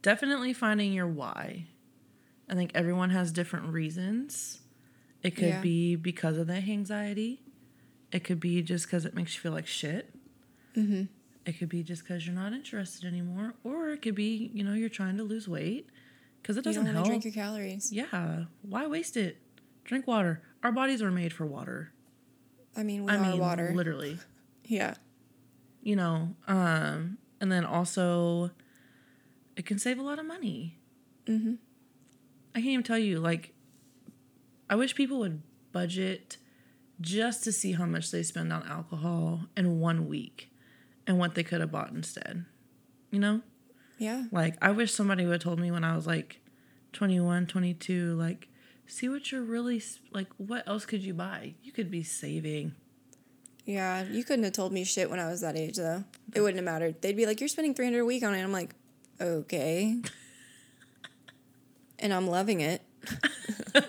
[0.01, 1.65] definitely finding your why.
[2.49, 4.61] I think everyone has different reasons.
[5.23, 5.61] It could Yeah.
[5.61, 7.41] be because of the anxiety.
[8.11, 10.13] It could be just because it makes you feel like shit.
[10.77, 11.03] Mm-hmm.
[11.45, 14.73] It could be just because you're not interested anymore, or it could be you know
[14.73, 15.89] you're trying to lose weight
[16.47, 17.05] because it doesn't to help.
[17.05, 17.91] drink your calories.
[17.91, 19.37] yeah, why waste it?
[19.83, 20.41] Drink water.
[20.63, 21.91] Our bodies are made for water.
[22.73, 23.73] I mean, we I are mean, water.
[23.75, 24.17] literally.
[24.63, 24.93] yeah,
[25.81, 28.51] you know, um, And then also,
[29.57, 30.77] it can save a lot of money.
[31.25, 31.55] Mm-hmm.
[32.55, 33.19] I can't even tell you.
[33.19, 33.53] Like,
[34.69, 35.41] I wish people would
[35.73, 36.37] budget
[37.01, 40.49] just to see how much they spend on alcohol in one week
[41.05, 42.45] and what they could have bought instead.
[43.11, 43.41] You know?
[43.97, 44.25] Yeah.
[44.31, 46.39] Like, I wish somebody would have told me when I was like
[46.93, 48.47] 21, 22, like,
[48.85, 49.81] see what you're really,
[50.11, 51.55] like, what else could you buy?
[51.63, 52.75] You could be saving.
[53.65, 54.03] Yeah.
[54.03, 56.03] You couldn't have told me shit when I was that age, though.
[56.33, 57.01] It wouldn't have mattered.
[57.01, 58.41] They'd be like, you're spending 300 a week on it.
[58.41, 58.75] I'm like,
[59.19, 59.99] okay.
[61.99, 62.81] and I'm loving it.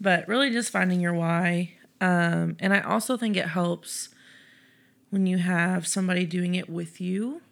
[0.00, 1.74] but really just finding your why.
[2.00, 4.08] Um, and I also think it helps
[5.10, 7.42] when you have somebody doing it with you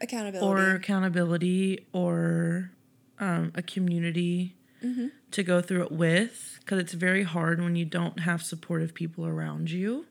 [0.00, 0.46] Accountability.
[0.46, 2.70] or accountability or
[3.18, 5.08] um, a community Mm-hmm.
[5.32, 9.26] to go through it with because it's very hard when you don't have supportive people
[9.26, 10.06] around you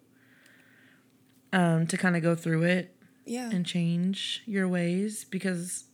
[1.53, 2.93] um, to kind of go through it
[3.25, 3.49] yeah.
[3.49, 5.85] and change your ways because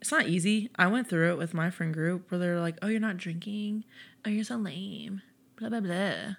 [0.00, 0.70] it's not easy.
[0.76, 3.84] I went through it with my friend group where they're like, "Oh, you're not drinking.
[4.26, 5.22] Oh, you're so lame."
[5.58, 6.34] Blah blah blah.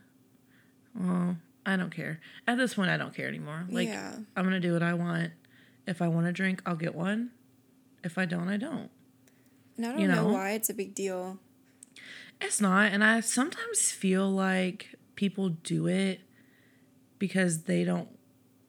[0.94, 2.20] Well, I don't care.
[2.48, 3.66] At this point, I don't care anymore.
[3.70, 4.14] Like, yeah.
[4.36, 5.32] I'm gonna do what I want.
[5.88, 7.32] If I want to drink, I'll get one.
[8.04, 8.92] If I don't, I don't.
[9.78, 10.34] And I don't you know know?
[10.34, 11.40] why it's a big deal.
[12.42, 16.22] It's not, and I sometimes feel like people do it
[17.18, 18.10] because they don't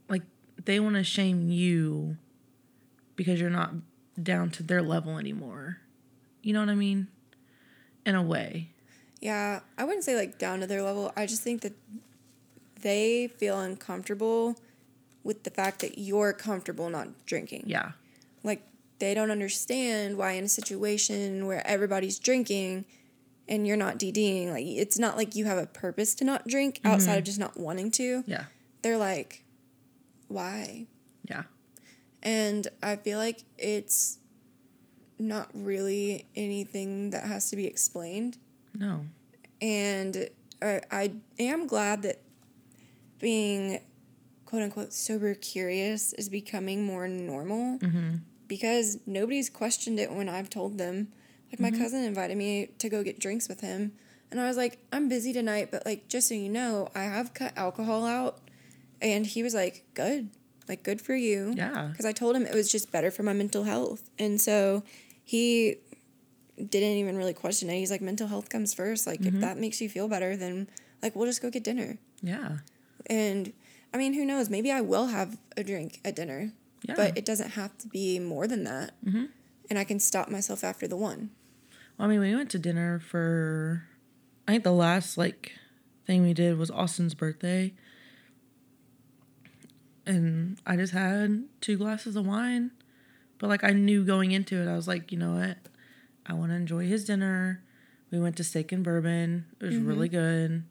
[0.08, 0.22] like
[0.64, 2.16] they want to shame you
[3.16, 3.74] because you're not
[4.22, 5.78] down to their level anymore.
[6.42, 7.08] You know what I mean?
[8.06, 8.70] In a way.
[9.20, 11.12] Yeah, I wouldn't say like down to their level.
[11.16, 11.74] I just think that
[12.80, 14.56] they feel uncomfortable
[15.24, 17.64] with the fact that you're comfortable not drinking.
[17.66, 17.92] Yeah.
[18.42, 18.62] Like
[18.98, 22.84] they don't understand why in a situation where everybody's drinking
[23.48, 26.76] and you're not DDing, like it's not like you have a purpose to not drink
[26.76, 26.88] mm-hmm.
[26.88, 28.22] outside of just not wanting to.
[28.26, 28.44] Yeah.
[28.82, 29.44] They're like,
[30.28, 30.86] why?
[31.28, 31.44] Yeah.
[32.22, 34.18] And I feel like it's
[35.18, 38.38] not really anything that has to be explained.
[38.74, 39.06] No.
[39.60, 40.28] And
[40.62, 42.20] I, I am glad that
[43.18, 43.80] being
[44.49, 48.16] quote unquote sober curious is becoming more normal Mm-hmm.
[48.46, 51.09] because nobody's questioned it when I've told them.
[51.53, 53.92] Like my cousin invited me to go get drinks with him.
[54.30, 57.34] And I was like, I'm busy tonight, but like just so you know, I have
[57.34, 58.38] cut alcohol out.
[59.03, 60.30] And he was like, Good.
[60.66, 61.88] Like good for you Yeah.
[61.90, 64.09] because I told him it was just better for my mental health.
[64.18, 64.82] And so
[65.24, 65.76] he
[66.57, 67.78] didn't even really question it.
[67.78, 69.07] He's like, mental health comes first.
[69.07, 70.68] Like, if that makes you feel better, then
[71.03, 71.99] like we'll just go get dinner.
[72.22, 72.59] Yeah.
[73.07, 73.53] And
[73.93, 74.51] I mean, who knows?
[74.51, 76.53] Maybe I will have a drink at dinner,
[76.86, 76.95] Yeah.
[76.97, 78.93] but it doesn't have to be more than that.
[79.05, 79.24] Mm-hmm.
[79.70, 81.30] And I can stop myself after the one.
[81.99, 83.84] Well, I mean, we went to dinner for,
[84.47, 85.53] I think the last like
[86.07, 87.72] thing we did was Austin's birthday.
[90.07, 92.70] And I just had two glasses of wine.
[93.39, 95.59] But like I knew going into it, I was like, you know what?
[96.26, 97.62] I want to enjoy his dinner.
[98.11, 99.47] We went to steak and bourbon.
[99.61, 100.64] It was really good.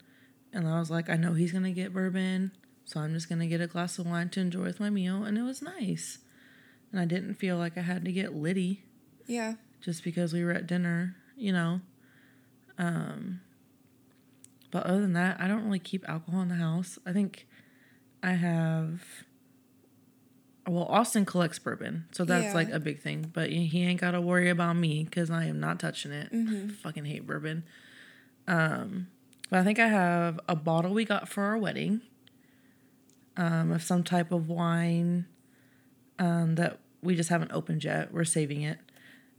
[0.53, 2.51] And I was like, I know he's going to get bourbon.
[2.87, 5.23] So I'm just going to get a glass of wine to enjoy with my meal.
[5.25, 6.19] And it was nice.
[6.91, 8.83] And I didn't feel like I had to get litty
[9.27, 9.55] Yeah.
[9.81, 11.81] just because we were at dinner, you know.
[12.77, 13.41] Um,
[14.71, 16.97] but other than that, I don't really keep alcohol in the house.
[17.05, 17.45] I think
[18.23, 19.01] I have.
[20.65, 22.53] Well, Austin collects bourbon, so that's Yeah.
[22.53, 23.31] like a big thing.
[23.33, 26.29] But he ain't got to worry about me because I am not touching it.
[26.83, 27.63] Fucking hate bourbon.
[28.47, 29.07] Um,
[29.49, 32.01] but I think I have a bottle we got for our wedding.
[33.37, 35.25] Um, of some type of wine.
[36.19, 38.11] Um, that we just haven't opened yet.
[38.11, 38.79] We're saving it.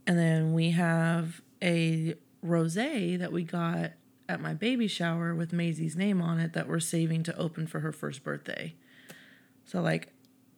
[0.07, 3.91] And then we have a rosé that we got
[4.29, 7.81] at my baby shower with Maisie's name on it that we're saving to open for
[7.81, 8.75] her first birthday.
[9.65, 10.13] So like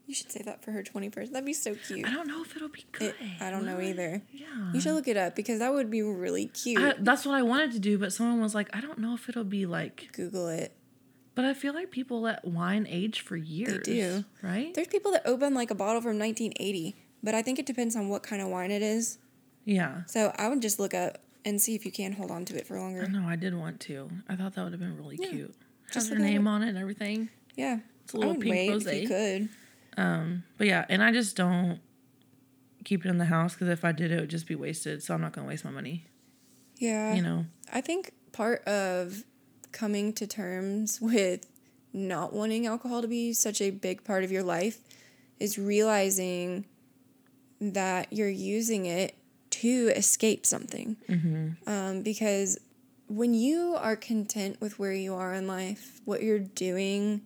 [0.05, 1.31] You should say that for her 21st.
[1.31, 2.05] That'd be so cute.
[2.05, 3.15] I don't know if it'll be good.
[3.19, 4.21] It, I don't know either.
[4.31, 4.71] Yeah.
[4.73, 6.81] You should look it up because that would be really cute.
[6.81, 9.27] I, that's what I wanted to do, but someone was like, I don't know if
[9.27, 10.09] it'll be like.
[10.13, 10.75] Google it.
[11.33, 13.85] But I feel like people let wine age for years.
[13.85, 14.25] They do.
[14.41, 14.73] right?
[14.73, 18.09] There's people that open like a bottle from 1980, but I think it depends on
[18.09, 19.17] what kind of wine it is.
[19.65, 20.03] yeah.
[20.07, 22.67] So I would just look up and see if you can hold on to it
[22.67, 23.07] for longer.
[23.07, 24.09] No, I did want to.
[24.29, 25.29] I thought that would have been really Yeah.
[25.29, 25.55] cute.
[25.91, 27.29] Just Has her name on it and everything.
[27.55, 27.79] Yeah.
[28.03, 28.93] It's a little pink rosé.
[28.93, 29.49] if you could.
[29.97, 31.79] Um, but yeah, and I just don't
[32.85, 35.01] keep it in the house because if I did, it would just be wasted.
[35.03, 36.05] So I'm not gonna waste my money.
[36.77, 37.13] Yeah.
[37.13, 37.45] You know?
[37.71, 39.23] I think part of
[39.71, 41.47] coming to terms with
[41.93, 44.79] not wanting alcohol to be such a big part of your life
[45.39, 46.65] is realizing
[47.59, 49.15] that you're using it
[49.49, 50.95] to escape something.
[51.09, 51.69] Mm-hmm.
[51.69, 52.57] Um, because
[53.07, 57.21] when you are content with where you are in life, what you're doing,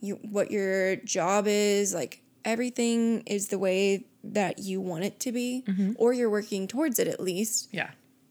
[0.00, 5.32] you, what your job is, like everything is the way that you want it to
[5.32, 5.92] be, Mm-hmm.
[5.98, 7.90] or you're working towards it at least, Yeah.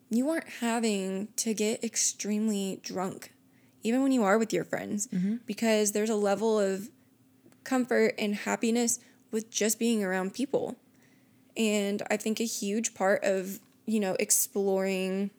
[0.09, 3.31] you aren't having to get extremely drunk,
[3.85, 5.35] even when you are with your friends, Mm-hmm.
[5.45, 6.89] because there's a level of
[7.63, 8.99] comfort and happiness
[9.31, 10.75] with just being around people.
[11.57, 15.31] And I think a huge part of, you know, exploring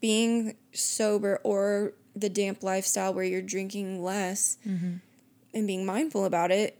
[0.00, 6.78] being sober or the damp lifestyle where you're drinking less and being mindful about it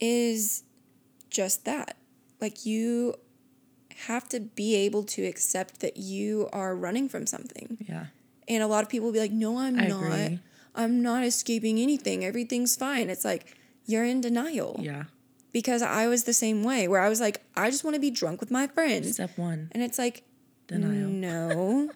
[0.00, 0.62] is
[1.30, 1.96] just that.
[2.40, 3.14] Like you
[4.06, 7.78] have to be able to accept that you are running from something.
[7.88, 8.06] Yeah.
[8.48, 10.02] And a lot of people will be like, "No, I'm I not.
[10.02, 10.40] agree.
[10.74, 12.24] I'm not escaping anything.
[12.24, 14.76] Everything's fine." It's like you're in denial.
[14.82, 15.04] Yeah.
[15.52, 18.10] Because I was the same way where I was like, "I just want to be
[18.10, 19.68] drunk with my friends." Step one.
[19.72, 20.24] And it's like,
[20.66, 21.08] Denial.
[21.08, 21.90] No.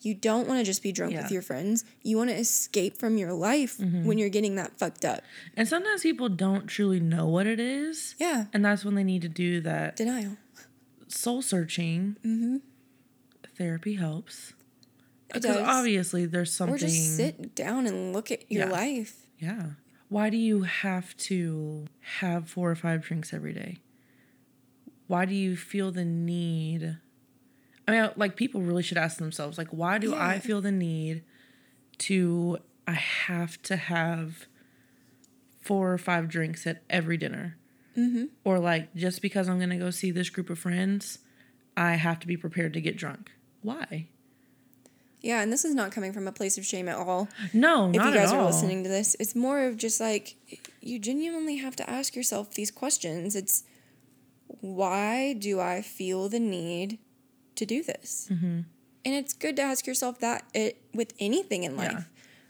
[0.00, 1.22] you don't want to just be drunk Yeah.
[1.22, 1.82] with your friends.
[2.02, 4.04] You want to escape from your life Mm-hmm.
[4.04, 5.22] when you're getting that fucked up.
[5.56, 8.14] And sometimes people don't truly know what it is.
[8.18, 8.46] Yeah.
[8.52, 10.36] And that's when they need to do that Denial.
[11.08, 12.16] soul searching.
[12.24, 12.56] Mm-hmm.
[13.56, 14.52] Therapy helps.
[15.34, 16.74] Because obviously there's something.
[16.74, 18.72] Or just sit down and look at your Yeah.
[18.72, 19.26] life.
[19.38, 19.70] Yeah.
[20.08, 21.86] Why do you have to
[22.20, 23.78] have four or five drinks every day?
[25.06, 26.98] Why do you feel the need?
[27.86, 31.24] I mean, like people really should ask themselves, like, why do I feel the need
[31.98, 32.58] to?
[32.86, 34.46] I have to have
[35.60, 37.56] four or five drinks at every dinner,
[37.96, 38.24] mm-hmm.
[38.44, 41.18] or like just because I'm gonna go see this group of friends,
[41.76, 43.32] I have to be prepared to get drunk.
[43.62, 44.08] Why?
[45.24, 47.28] Yeah, and this is not coming from a place of shame at all.
[47.54, 50.36] No, If you guys are listening to this, it's more of just like
[50.82, 53.34] you genuinely have to ask yourself these questions.
[53.34, 53.64] It's
[54.60, 56.98] why do I feel the need
[57.56, 58.28] to do this?
[58.30, 58.60] Mm-hmm.
[59.06, 61.92] And it's good to ask yourself that it with anything in life.
[61.92, 62.02] Yeah.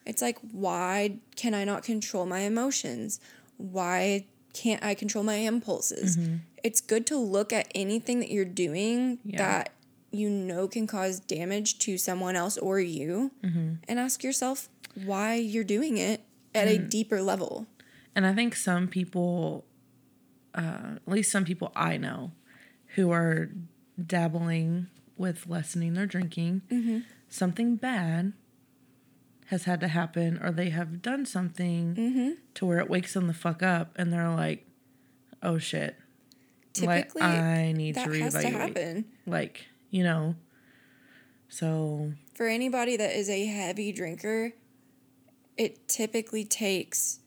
[0.06, 3.20] It's like why can I not control my emotions?
[3.56, 6.18] Why can't I control my impulses?
[6.62, 9.38] It's good to look at anything that you're doing Yeah.
[9.38, 9.73] that
[10.14, 13.74] you know can cause damage to someone else or you mm-hmm.
[13.88, 14.68] and ask yourself
[15.04, 16.22] why you're doing it
[16.54, 16.88] at a mm.
[16.88, 17.66] deeper level.
[18.14, 19.64] And I think some people,
[20.54, 22.30] uh, at least some people I know,
[22.94, 23.50] who are
[24.04, 24.86] dabbling
[25.16, 26.98] with lessening their drinking, mm-hmm.
[27.28, 28.32] something bad
[29.46, 32.30] has had to happen, or they have done something mm-hmm.
[32.54, 34.66] to where it wakes them the fuck up, and they're like,
[35.42, 35.96] "Oh shit."
[36.72, 38.52] Typically, like I need that to has to reevaluate.
[38.52, 39.04] happen.
[39.26, 40.34] Like, you know.
[41.48, 44.52] So For anybody that is a heavy drinker,
[45.56, 47.20] it typically takes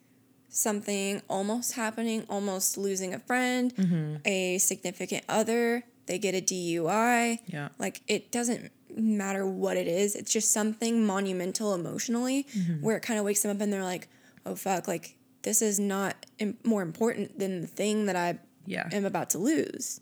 [0.49, 4.15] something almost happening, almost losing a friend, Mm-hmm.
[4.25, 7.39] a significant other, they get a DUI.
[7.47, 7.69] yeah.
[7.79, 10.15] Like it doesn't matter what it is.
[10.15, 12.81] It's just something monumental emotionally Mm-hmm.
[12.85, 14.07] where it kind of wakes them up and they're like,
[14.45, 18.89] "Oh fuck, like this is not Im- more important than the thing that I Yeah.
[18.91, 20.01] am about to lose."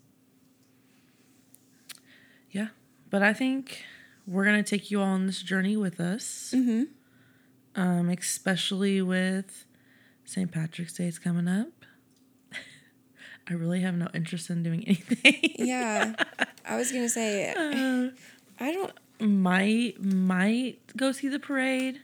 [2.50, 2.68] Yeah.
[3.10, 3.84] But I think
[4.26, 6.52] we're going to take you all on this journey with us.
[6.54, 6.84] Mm-hmm.
[7.80, 9.66] Um, especially with
[10.24, 10.50] St.
[10.50, 11.68] Patrick's Day is coming up.
[13.48, 15.54] I really have no interest in doing anything.
[15.58, 16.14] Yeah.
[16.64, 17.54] I was going to say
[18.58, 22.00] I don't might might go see the parade.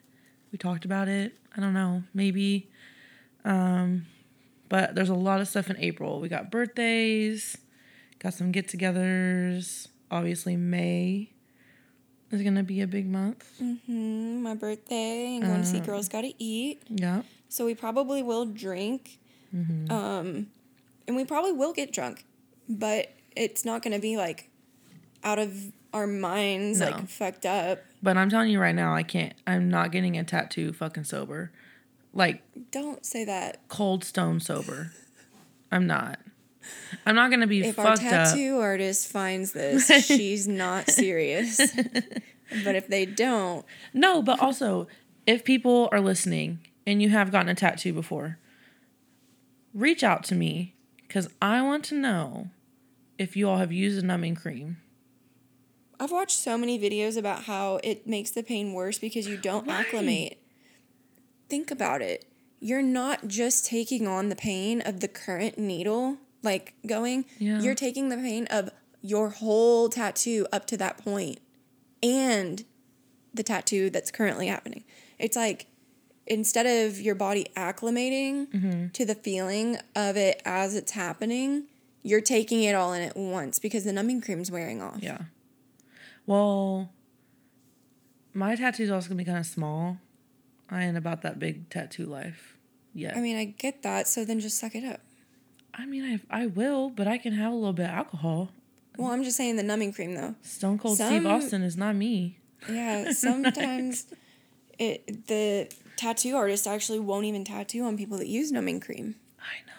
[0.50, 1.36] We talked about it.
[1.56, 2.04] I don't know.
[2.14, 2.68] Maybe.
[3.44, 4.06] Um,
[4.68, 6.20] but there's a lot of stuff in April.
[6.20, 7.58] We got birthdays,
[8.18, 9.88] got some get-togethers.
[10.12, 11.30] Obviously, May
[12.30, 13.44] is gonna be a big month.
[13.60, 15.86] mm, my birthday and going to see Uh-huh.
[15.86, 16.82] Girls Gotta Eat.
[16.88, 17.22] Yeah.
[17.48, 19.18] So we probably will drink.
[19.54, 19.90] Mm-hmm.
[19.92, 20.46] Um,
[21.06, 22.24] and we probably will get drunk,
[22.68, 24.48] but it's not going to be like
[25.24, 26.86] out of our minds, No.
[26.90, 27.80] like fucked up.
[28.02, 29.34] But I'm telling you right now, I can't.
[29.46, 31.52] I'm not getting a tattoo fucking sober,
[32.14, 33.68] like Don't say that.
[33.68, 34.92] cold stone sober.
[35.70, 36.18] I'm not.
[37.06, 38.28] I'm not gonna be If our fucked up.
[38.28, 41.58] tattoo artist finds this, she's not serious.
[42.64, 44.86] but if they don't, No, but also,
[45.26, 48.38] if people are listening and you have gotten a tattoo before,
[49.74, 50.74] reach out to me
[51.06, 52.50] because I want to know
[53.18, 54.78] if you all have used a numbing cream.
[56.00, 59.68] I've watched so many videos about how it makes the pain worse because you don't
[59.68, 60.38] acclimate.
[61.48, 62.24] Think about it.
[62.58, 67.60] You're not just taking on the pain of the current needle, like going, Yeah.
[67.60, 68.70] you're taking the pain of
[69.00, 71.40] your whole tattoo up to that point
[72.02, 72.64] and
[73.34, 74.84] the tattoo that's currently happening.
[75.18, 75.66] It's like
[76.26, 78.88] instead of your body acclimating mm-hmm.
[78.88, 81.64] to the feeling of it as it's happening,
[82.02, 84.98] you're taking it all in at once because the numbing cream's wearing off.
[85.00, 85.22] Yeah.
[86.26, 86.90] Well,
[88.34, 89.98] my tattoo's also gonna be kind of small.
[90.70, 92.56] I ain't about that big tattoo life
[92.94, 93.16] yet.
[93.16, 94.08] I mean, I get that.
[94.08, 95.00] So then just suck it up.
[95.74, 98.50] I mean, I I will, but I can have a little bit of alcohol.
[98.98, 100.34] Well, I'm just saying the numbing cream though.
[100.42, 102.38] Stone Cold Steve Austin is not me.
[102.68, 104.06] Yeah, sometimes
[104.78, 109.16] it the tattoo artist actually won't even tattoo on people that use numbing cream.
[109.40, 109.72] I know.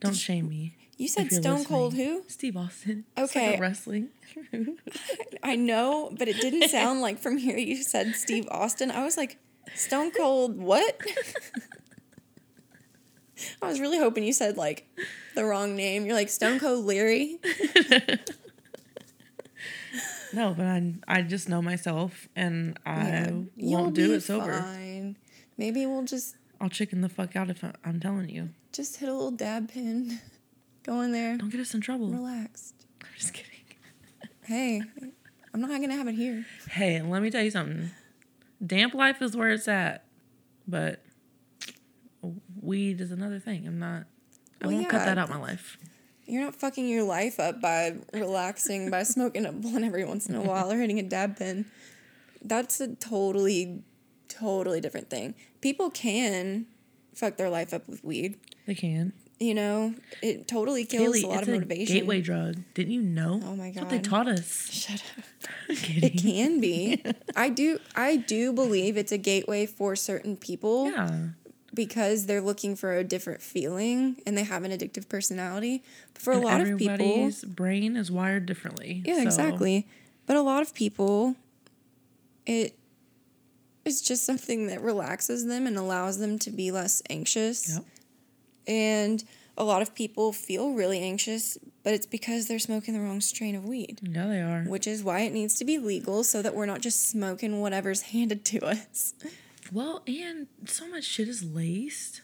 [0.00, 0.76] Don't shame me.
[0.98, 2.22] You said Stone Cold who?
[2.28, 3.04] Steve Austin.
[3.16, 3.56] Like Okay.
[3.56, 4.08] a wrestling.
[5.42, 8.90] I know, but it didn't sound like from here you said Steve Austin.
[8.90, 9.38] I was like,
[9.74, 11.00] Stone Cold what?
[13.60, 14.86] I was really hoping you said like
[15.34, 16.04] the wrong name.
[16.06, 17.38] You're like Stone Cold Leary.
[20.32, 24.60] no, but I I just know myself, and I Yeah, won't do it sober.
[24.60, 25.16] Fine.
[25.58, 28.50] Maybe we'll just I'll chicken the fuck out if I, I'm telling you.
[28.72, 30.20] just hit a little dab pen.
[30.84, 31.36] Go in there.
[31.36, 32.08] Don't get us in trouble.
[32.08, 32.74] Relaxed.
[33.02, 33.48] I'm just kidding.
[34.44, 34.82] Hey,
[35.54, 36.44] I'm not gonna have it here.
[36.70, 37.90] Hey, let me tell you something.
[38.64, 40.04] Damp life is where it's at,
[40.66, 41.00] but
[42.62, 43.66] weed is another thing.
[43.66, 44.04] I'm not.
[44.62, 45.76] I Well, won't cut that out my life.
[46.26, 50.34] You're not fucking your life up by relaxing by smoking a blunt every once in
[50.36, 51.66] a while or hitting a dab pen.
[52.42, 53.82] That's a totally,
[54.28, 55.34] totally different thing.
[55.60, 56.66] People can
[57.14, 58.38] fuck their life up with weed.
[58.66, 59.12] They can.
[59.40, 61.96] You know, it totally kills Kayli, a lot it's of a motivation.
[61.96, 62.58] gateway drug.
[62.74, 63.40] Didn't you know?
[63.44, 64.68] Oh my That's what they taught us.
[64.70, 65.24] Shut up.
[65.68, 67.02] It can be.
[67.36, 67.80] I do.
[67.96, 70.90] I do believe it's a gateway for certain people.
[70.92, 71.28] Yeah.
[71.74, 75.82] Because they're looking for a different feeling and they have an addictive personality.
[76.12, 79.02] But for And a lot of people, everybody's brain is wired differently.
[79.04, 79.86] yeah, so- exactly.
[80.26, 81.34] But a lot of people,
[82.46, 82.76] it
[83.84, 87.74] is just something that relaxes them and allows them to be less anxious.
[87.74, 87.84] Yep.
[88.68, 89.24] And
[89.58, 93.54] a lot of people feel really anxious, but it's because they're smoking the wrong strain
[93.56, 93.98] of weed.
[94.02, 94.62] Yeah, they are.
[94.64, 98.02] Which is why it needs to be legal so that we're not just smoking whatever's
[98.12, 99.14] handed to us.
[99.72, 102.22] Well, and so much shit is laced.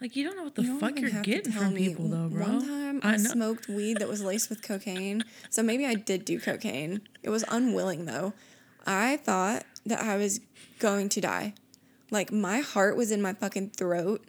[0.00, 2.46] Like you don't know what the You fuck you're getting from people, though, bro.
[2.46, 5.24] One time I, I smoked weed that was laced with cocaine.
[5.50, 7.02] So maybe I did do cocaine.
[7.22, 8.32] It was unwilling though.
[8.86, 10.40] I thought that I was
[10.78, 11.54] going to die.
[12.10, 14.24] Like my heart was in my fucking throat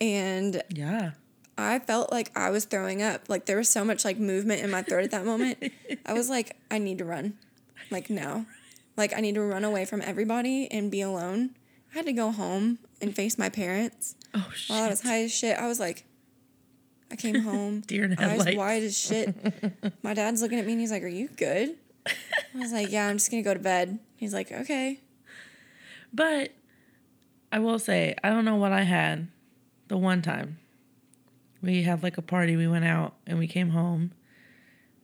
[0.00, 1.12] and Yeah.
[1.56, 3.28] I felt like I was throwing up.
[3.28, 5.62] Like there was so much like movement in my throat at that moment.
[6.06, 7.38] I was like, I need to run.
[7.90, 8.46] Like now.
[9.00, 11.56] Like I need to run away from everybody and be alone.
[11.90, 14.68] I had to go home and face my parents Oh shit.
[14.76, 15.56] while I was high as shit.
[15.58, 16.04] I was like,
[17.10, 18.56] I came home, Deer in eyes headlights.
[18.58, 19.34] wide as shit.
[20.02, 21.76] My dad's looking at me and he's like, Are you good?
[22.06, 23.98] I was like, Yeah, I'm just gonna go to bed.
[24.16, 25.00] He's like, Okay.
[26.12, 26.52] But
[27.50, 29.28] I will say, I don't know what I had
[29.88, 30.58] the one time.
[31.62, 34.12] We had like a party, we went out and we came home.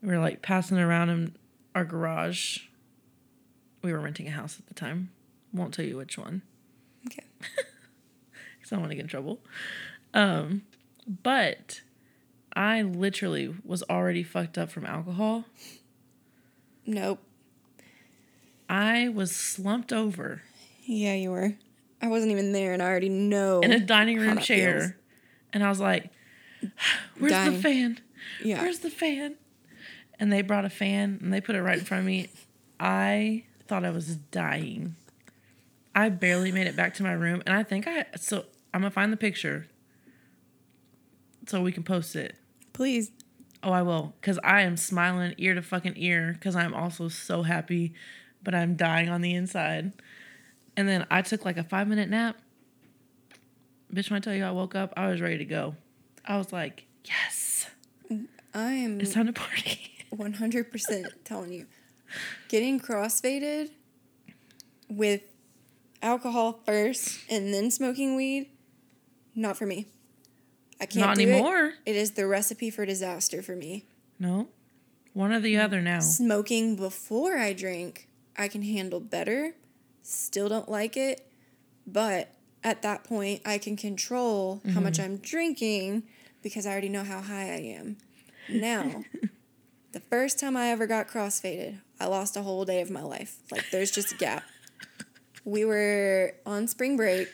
[0.03, 1.37] We were like passing around in
[1.75, 2.59] our garage.
[3.87, 5.11] We were renting a house at the time.
[5.53, 6.43] Won't tell you which one.
[7.07, 7.23] Okay.
[7.39, 9.39] because I don't want to get in trouble.
[10.13, 10.63] Um,
[11.23, 11.83] but
[12.57, 15.45] I literally was already fucked up from alcohol.
[16.85, 17.21] Nope.
[18.69, 20.43] I was slumped over
[20.85, 21.55] Yeah, you were.
[22.03, 23.61] I wasn't even there and I already know.
[23.61, 24.93] in a dining room chair, feels.
[25.53, 26.11] and I was like,
[27.19, 27.53] "Where's Dying.
[27.53, 28.01] the fan?
[28.43, 28.61] Yeah.
[28.63, 29.37] Where's the fan?"
[30.19, 32.29] And they brought a fan and they put it right in front of me.
[32.81, 34.97] I thought I was dying.
[35.95, 38.45] I barely made it back to my room, and I think I so
[38.75, 39.67] I'm gonna find the picture
[41.47, 42.37] so we can post it.
[42.73, 43.11] Please.
[43.63, 47.43] Oh, I will, because I am smiling ear to fucking ear, because I'm also so
[47.43, 47.95] happy,
[48.43, 49.93] but I'm dying on the inside.
[50.77, 52.37] And then I took like a five minute nap.
[53.93, 55.75] Bitch, when I tell you I woke up, I was ready to go.
[56.25, 57.69] I was like, yes,
[58.55, 59.93] I am it's time to party.
[60.15, 61.67] 100% telling you.
[62.49, 63.71] Getting crossfaded
[64.89, 65.23] with
[66.03, 68.51] alcohol first and then smoking weed,
[69.35, 69.87] not for me.
[70.81, 71.33] I can't Not do it.
[71.33, 71.75] anymore.
[71.85, 73.87] It is the recipe for disaster for me.
[74.19, 74.49] No,
[75.13, 75.65] one or the mm.
[75.65, 76.01] other now.
[76.01, 79.55] Smoking before I drink, I can handle better.
[80.03, 81.27] Still don't like it,
[81.87, 82.33] but
[82.63, 85.05] at that point, I can control how much mm-hmm.
[85.05, 86.03] I'm drinking
[86.43, 87.97] because I already know how high I am.
[88.49, 89.05] Now,
[89.93, 93.37] the first time I ever got crossfaded, I lost a whole day of my life.
[93.51, 94.45] Like, there's just a gap.
[95.45, 97.29] We were on spring break,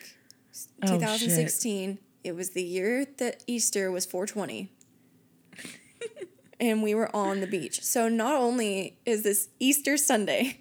[0.83, 0.99] Oh, shit.
[0.99, 1.97] 2016.
[2.23, 4.69] It was the year that Easter was 420
[6.59, 7.81] and we were on the beach.
[7.83, 10.59] So not only is this Easter Sunday,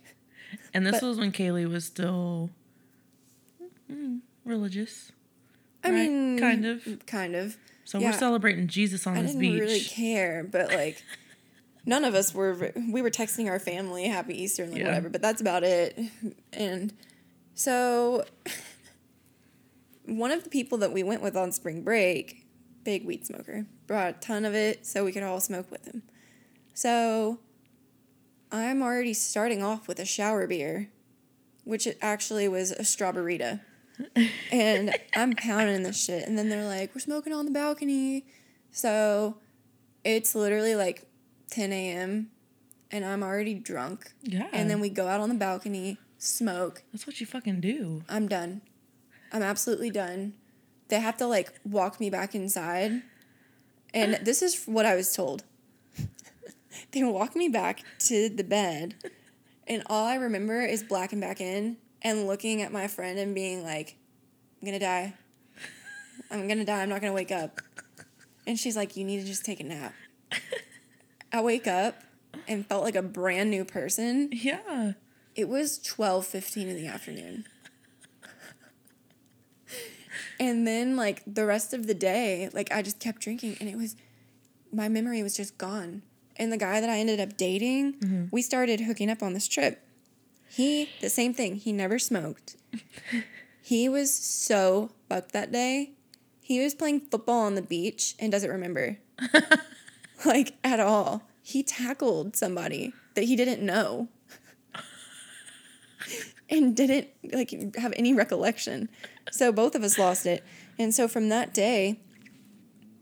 [0.75, 2.51] And this was when Kayli was still
[3.91, 5.13] mm, religious.
[5.85, 5.95] I right?
[5.95, 7.07] mean, kind of.
[7.07, 7.57] kind of.
[7.85, 8.11] So yeah.
[8.11, 9.61] we're celebrating Jesus on I this didn't beach.
[9.61, 11.03] really care, but like,
[11.85, 12.72] none of us were.
[12.91, 14.89] We were texting our family Happy Easter and like Yeah.
[14.89, 15.99] whatever, but that's about it.
[16.53, 16.93] And
[17.55, 18.24] so
[20.07, 22.47] one of the people that we went with on spring break,
[22.85, 26.03] big weed smoker, brought a ton of it so we could all smoke with him.
[26.74, 27.39] So
[28.51, 30.91] I'm already starting off with a shower beer,
[31.64, 33.61] which it actually was a Straw-Ber-Rita.
[34.51, 36.26] and I'm pounding this shit.
[36.26, 38.24] And then they're like, we're smoking on the balcony.
[38.72, 39.37] So
[40.03, 41.07] it's literally like
[41.53, 42.31] 10 a.m.
[42.91, 44.13] and I'm already drunk.
[44.23, 44.49] Yeah.
[44.53, 46.83] And then we go out on the balcony, smoke.
[46.93, 48.03] That's what you fucking do.
[48.09, 48.63] I'm done.
[49.33, 50.33] I'm absolutely done.
[50.89, 53.03] They have to like walk me back inside.
[53.93, 55.45] And this is what I was told.
[56.93, 58.95] they walk me back to the bed.
[59.67, 63.63] And all I remember is blacking back in and looking at my friend and being
[63.63, 63.97] like,
[64.61, 65.13] I'm gonna die.
[66.31, 66.83] I'm gonna die.
[66.83, 67.61] I'm not gonna wake up.
[68.47, 69.93] And she's like, You need to just take a nap.
[71.33, 72.03] I wake up
[72.47, 74.28] and felt like a brand new person.
[74.33, 74.93] Yeah.
[75.35, 77.47] It was 12 15 in the afternoon.
[80.41, 83.76] and then, like, the rest of the day, like, I just kept drinking, and it
[83.76, 83.97] was,
[84.72, 86.03] my memory was just gone.
[86.37, 88.24] And the guy that I ended up dating, mm-hmm.
[88.30, 89.87] we started hooking up on this trip.
[90.49, 92.57] He, the same thing, he never smoked.
[93.62, 95.93] he was so fucked that day.
[96.43, 98.99] He was playing football on the beach and doesn't remember.
[100.27, 101.23] like, at all.
[101.43, 104.09] He tackled somebody that he didn't know
[106.49, 108.89] and didn't like have any recollection.
[109.31, 110.45] So both of us lost it.
[110.79, 112.01] And so from that day,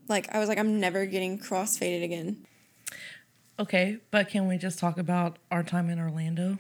[0.09, 2.47] like I was like, I'm never getting crossfaded again.
[3.59, 6.59] Okay, but can we just talk about our time in Orlando?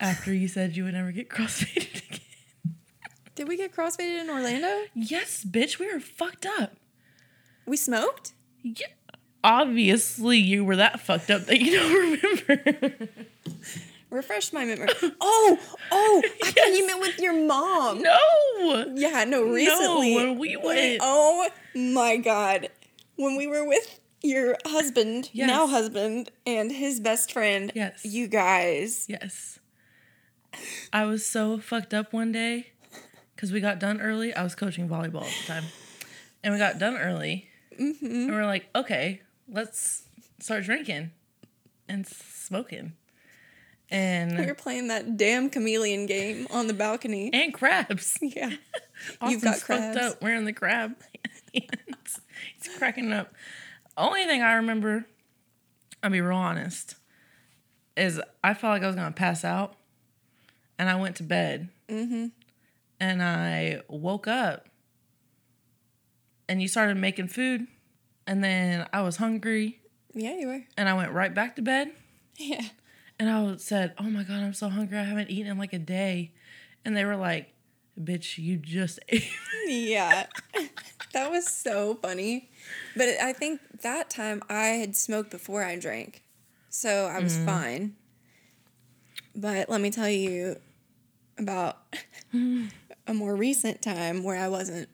[0.00, 2.20] After you said you would never get crossfaded again.
[3.34, 4.86] Did we get crossfaded in Orlando?
[4.94, 6.76] Yes, bitch, we were fucked up.
[7.66, 8.32] We smoked?
[8.62, 8.88] Yeah.
[9.44, 13.08] Obviously, you were that fucked up that you don't remember.
[14.10, 14.88] Refresh my memory.
[15.20, 15.58] Oh,
[15.90, 18.02] oh, I thought you met with your mom.
[18.02, 18.92] no.
[18.94, 20.14] Yeah, no, recently.
[20.14, 20.98] when we went.
[21.02, 22.68] Oh my god.
[23.16, 25.48] When we were with your husband, Yes.
[25.48, 28.04] now husband, and his best friend, Yes.
[28.04, 29.06] you guys.
[29.08, 29.58] Yes.
[30.92, 32.72] I was so fucked up one day
[33.34, 34.34] because we got done early.
[34.34, 35.64] I was coaching volleyball at the time.
[36.44, 37.48] And we got done early.
[37.80, 38.04] Mm-hmm.
[38.06, 39.22] And we are like, okay,
[39.52, 40.02] let's
[40.40, 41.10] start drinking
[41.88, 42.92] and smoking.
[43.90, 47.30] And We were playing that damn chameleon game on the balcony.
[47.32, 48.18] and crabs.
[48.22, 48.50] Yeah.
[49.20, 49.96] Austin's got crabs.
[49.98, 50.94] up wearing the crab.
[51.52, 53.32] He's cracking up.
[53.96, 55.04] Only thing I remember,
[56.02, 56.94] I'll be real honest,
[57.96, 59.74] is I felt like I was gonna pass out,
[60.78, 62.26] and I went to bed, Mm-hmm.
[63.00, 64.66] and I woke up,
[66.48, 67.66] and you started making food,
[68.26, 69.80] and then I was hungry,
[70.14, 70.62] Yeah, you were.
[70.76, 71.90] and I went right back to bed,
[72.38, 72.62] Yeah.
[73.18, 74.98] and I said, "Oh my god, I'm so hungry.
[74.98, 76.32] I haven't eaten in like a day,"
[76.84, 77.52] and they were like,
[78.00, 79.28] "Bitch, you just ate."
[79.66, 80.26] Yeah.
[81.12, 82.50] that was so funny.
[82.96, 86.22] But I think that time I had smoked before I drank.
[86.68, 87.44] So I was mm.
[87.46, 87.96] fine.
[89.34, 90.56] But let me tell you
[91.38, 91.78] about
[93.06, 94.88] a more recent time where I wasn't.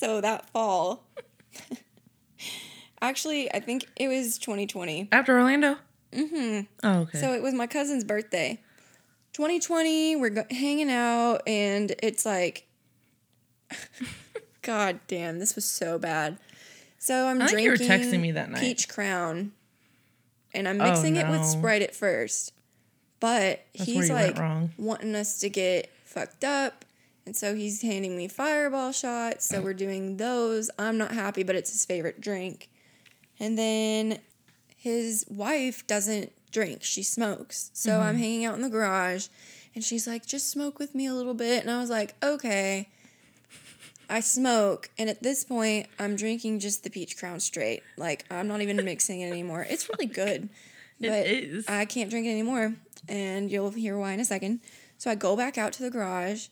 [0.00, 1.04] So that fall.
[3.02, 5.08] Actually, I think it was 2020.
[5.12, 5.76] After Orlando.
[6.12, 6.60] Mm-hmm.
[6.82, 7.18] Oh, okay.
[7.18, 8.58] So it was my cousin's birthday.
[9.34, 12.66] 2020, we're go- hanging out, and it's like,
[14.62, 16.38] God damn, this was so bad.
[16.98, 17.88] So I'm I think you drinking.
[17.88, 18.60] were texting me that night.
[18.60, 19.52] Peach Crown,
[20.52, 21.44] and I'm Oh, mixing it with.
[21.46, 22.52] Sprite at first,
[23.20, 24.36] but That's he's like
[24.76, 26.84] wanting us to get fucked up.
[27.26, 29.46] And so he's handing me fireball shots.
[29.46, 30.70] So we're doing those.
[30.78, 32.68] I'm not happy, but it's his favorite drink.
[33.38, 34.18] And then
[34.76, 37.70] his wife doesn't drink, she smokes.
[37.74, 38.02] So Mm-hmm.
[38.02, 39.28] I'm hanging out in the garage
[39.74, 41.62] and she's like, just smoke with me a little bit.
[41.62, 42.88] And I was like, okay.
[44.08, 44.90] I smoke.
[44.98, 47.84] And at this point, I'm drinking just the peach crown straight.
[47.96, 49.64] Like, I'm not even mixing it anymore.
[49.70, 50.48] It's really good.
[51.00, 51.68] But is.
[51.68, 52.74] I can't drink it anymore.
[53.08, 54.60] And you'll hear why in a second.
[54.98, 56.48] So I go back out to the garage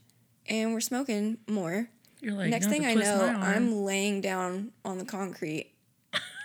[0.49, 1.89] and we're smoking more.
[2.21, 3.39] You're like, Next "You thing I know.
[3.41, 5.73] I'm laying down on the concrete.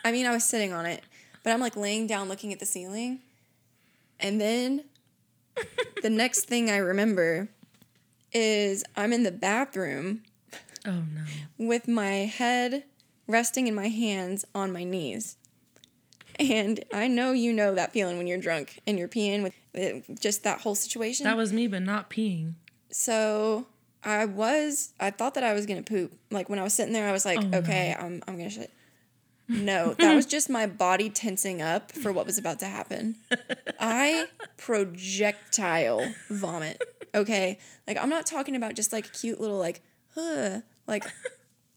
[0.05, 1.03] I mean, I was sitting on it,
[1.43, 3.19] but I'm like laying down looking at the ceiling.
[4.19, 4.83] And then
[6.01, 7.49] the next thing I remember
[8.31, 10.23] is I'm in the bathroom
[10.85, 11.23] Oh no.
[11.57, 12.83] with my head
[13.27, 15.37] resting in my hands on my knees.
[16.39, 20.19] And I know you know that feeling when you're drunk and you're peeing with it,
[20.19, 21.23] just that whole situation.
[21.25, 22.53] That was me, but not peeing.
[22.91, 23.67] So
[24.03, 26.13] I was, I thought that I was gonna poop.
[26.31, 28.71] Like when I was sitting there, I was like, Oh, okay, I'm, I'm gonna shit.
[29.49, 33.17] No, that was just my body tensing up for what was about to happen.
[33.79, 34.27] I
[34.57, 36.81] projectile vomit.
[37.13, 39.81] Okay, like I'm not talking about just like cute little like,
[40.15, 41.03] huh, like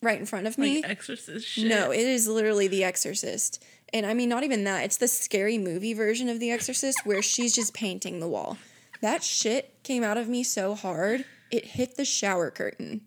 [0.01, 0.77] right in front of me.
[0.83, 1.67] Like exorcist shit.
[1.67, 3.63] No, it is literally The Exorcist.
[3.93, 4.85] And I mean, not even that.
[4.85, 8.59] It's the scary movie version of The Exorcist where she's just painting the wall.
[9.01, 13.03] That shit came out of me so hard, it hit the shower curtain.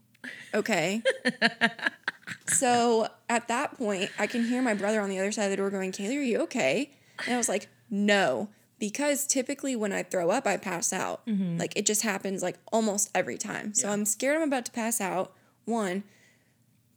[0.53, 1.01] Okay.
[2.47, 5.57] so at that point, I can hear my brother on the other side of the
[5.57, 6.91] door going, Kayli, are you okay?
[7.25, 8.49] And I was like, no.
[8.79, 11.25] Because typically when I throw up, I pass out.
[11.25, 11.57] Mm-hmm.
[11.57, 13.73] Like it just happens like almost every time.
[13.73, 13.93] So Yeah.
[13.93, 15.33] I'm scared I'm about to pass out.
[15.65, 16.03] One.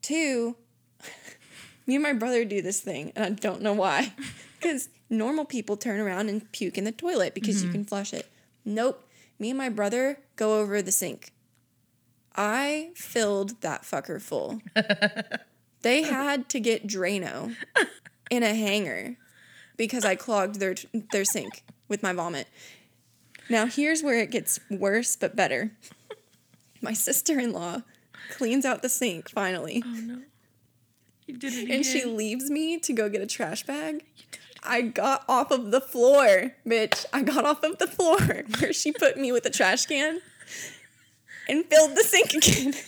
[0.01, 0.57] Two,
[1.87, 4.15] me and my brother do this thing, and I don't know why.
[4.63, 7.79] Because normal people turn around and puke in the toilet because you mm-hmm.
[7.79, 8.29] can flush it.
[8.65, 9.05] Nope.
[9.43, 11.33] Me and my brother go over the sink.
[12.37, 14.63] I filled that fucker full.
[15.83, 17.57] they had to get Drano
[18.31, 19.17] in a hanger
[19.77, 20.77] because I clogged their
[21.11, 22.47] their sink with my vomit.
[23.51, 25.73] Now here's where it gets worse but better.
[26.81, 27.83] My sister-in-law
[28.31, 29.83] cleans out the sink finally.
[29.85, 30.23] Oh no.
[31.27, 31.77] You did it again.
[31.79, 34.05] And she leaves me to go get a trash bag.
[34.63, 37.05] I got off of the floor, bitch.
[37.13, 38.19] I got off of the floor
[38.61, 40.21] where she put me with a trash can
[41.49, 42.75] and filled the sink again.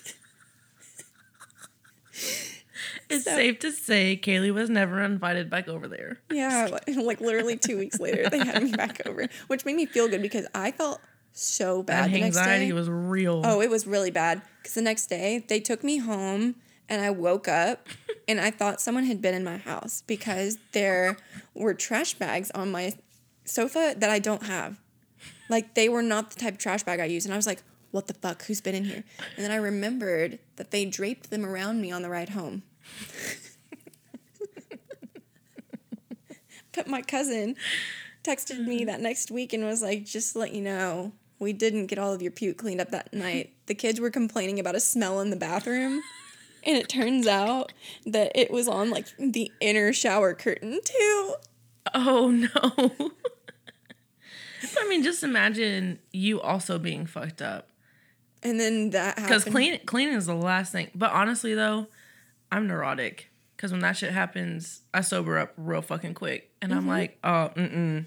[3.10, 6.20] it's so- safe to say Kayli was never invited back over there.
[6.30, 9.86] yeah, like, like literally two weeks later, they had me back over, which made me
[9.86, 11.00] feel good because I felt
[11.32, 13.42] so bad That the next anxiety was real.
[13.44, 16.54] Oh, it was really bad because the next day they took me home
[16.88, 17.88] and I woke up
[18.28, 21.16] and I thought someone had been in my house because there
[21.54, 22.94] were trash bags on my
[23.44, 24.80] sofa that I don't have.
[25.48, 27.24] Like they were not the type of trash bag I use.
[27.24, 28.44] And I was like, what the fuck?
[28.44, 29.04] Who's been in here?
[29.36, 32.62] And then I remembered that they draped them around me on the ride home.
[36.74, 37.56] but my cousin
[38.24, 41.86] texted me that next week and was like, just to let you know, we didn't
[41.86, 43.52] get all of your puke cleaned up that night.
[43.66, 46.02] The kids were complaining about a smell in the bathroom.
[46.64, 47.72] And it turns out
[48.06, 51.34] that it was on like the inner shower curtain too.
[51.94, 53.10] Oh no.
[54.78, 57.68] I mean, just imagine you also being fucked up.
[58.42, 59.16] And then that.
[59.16, 60.90] Because clean cleaning is the last thing.
[60.94, 61.86] But honestly though,
[62.50, 63.30] I'm neurotic.
[63.56, 66.50] Because when that shit happens, I sober up real fucking quick.
[66.60, 66.78] And Mm-hmm.
[66.80, 68.06] I'm like, oh, mm-mm.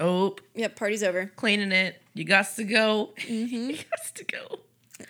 [0.00, 1.30] Oh, Yep, party's over.
[1.36, 2.00] cleaning it.
[2.14, 3.10] You got to go.
[3.18, 3.70] Mm-hmm.
[3.70, 4.58] you got to go.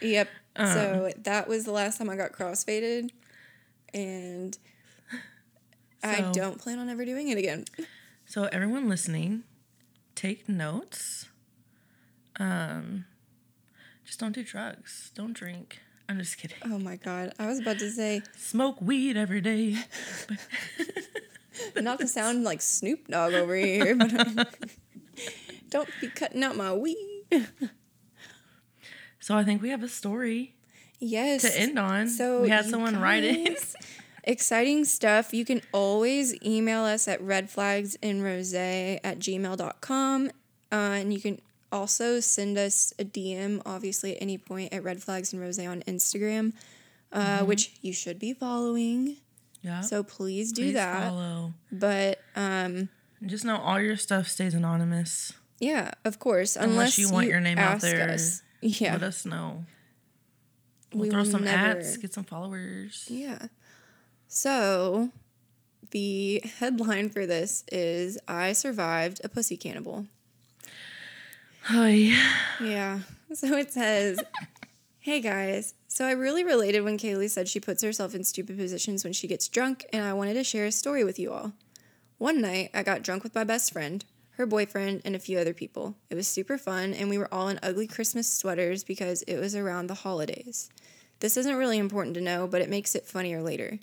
[0.02, 0.28] Yep.
[0.56, 0.74] Uh-huh.
[0.74, 3.10] so that was the last time I got crossfaded.
[3.92, 4.56] And
[6.02, 7.64] I don't plan on ever doing it again.
[8.26, 9.42] So everyone listening,
[10.14, 11.28] take notes.
[12.38, 13.04] Um,
[14.04, 15.10] just don't do drugs.
[15.14, 15.80] Don't drink.
[16.08, 16.58] I'm just kidding.
[16.64, 17.32] Oh my god.
[17.38, 19.76] I was about to say, Smoke weed every day.
[21.76, 24.48] not to sound like Snoop Dogg over here, but
[25.70, 27.24] don't be cutting out my weed.
[29.20, 30.54] So I think we have a story
[30.98, 31.42] Yes.
[31.42, 32.08] to end on.
[32.08, 33.58] So we had you someone write it.
[34.24, 35.32] Exciting stuff.
[35.32, 40.26] You can always email us at redflagsandrose at gmail.com.
[40.72, 41.40] Uh, and you can
[41.72, 45.82] also send us a DM, obviously, at any point at Red Flags and Rose on
[45.82, 46.52] Instagram,
[47.12, 47.46] uh, Mm-hmm.
[47.46, 49.16] which you should be following.
[49.62, 49.80] Yeah.
[49.82, 51.08] So please do Please that.
[51.08, 51.54] follow.
[51.72, 52.88] But um,
[53.24, 55.32] Just know all your stuff stays anonymous.
[55.60, 56.56] yeah, of course.
[56.56, 58.42] Unless Unless, you want your name out there, Us.
[58.62, 58.92] Yeah.
[58.92, 59.64] Let us know.
[60.92, 63.06] We'll We throw some never- ads, get some followers.
[63.08, 63.46] Yeah.
[64.28, 65.10] So,
[65.90, 70.06] the headline for this is I survived a pussy cannibal.
[71.64, 72.12] Hi.
[72.62, 73.00] Yeah.
[73.32, 74.20] So it says,
[75.00, 79.02] Hey guys, so I really related when Kayli said she puts herself in stupid positions
[79.02, 81.52] when she gets drunk, and I wanted to share a story with you all.
[82.18, 84.04] One night, I got drunk with my best friend,
[84.40, 85.94] her boyfriend, and a few other people.
[86.08, 89.54] It was super fun, and we were all in ugly Christmas sweaters because it was
[89.54, 90.70] around the holidays.
[91.20, 93.78] This isn't really important to know, but it makes it funnier later.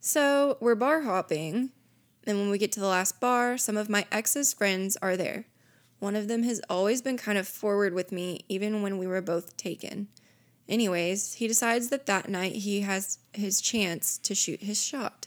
[0.00, 1.72] So, we're bar hopping,
[2.26, 5.44] and when we get to the last bar, some of my ex's friends are there.
[5.98, 9.20] One of them has always been kind of forward with me, even when we were
[9.20, 10.08] both taken.
[10.70, 15.26] Anyways, he decides that that night he has his chance to shoot his shot.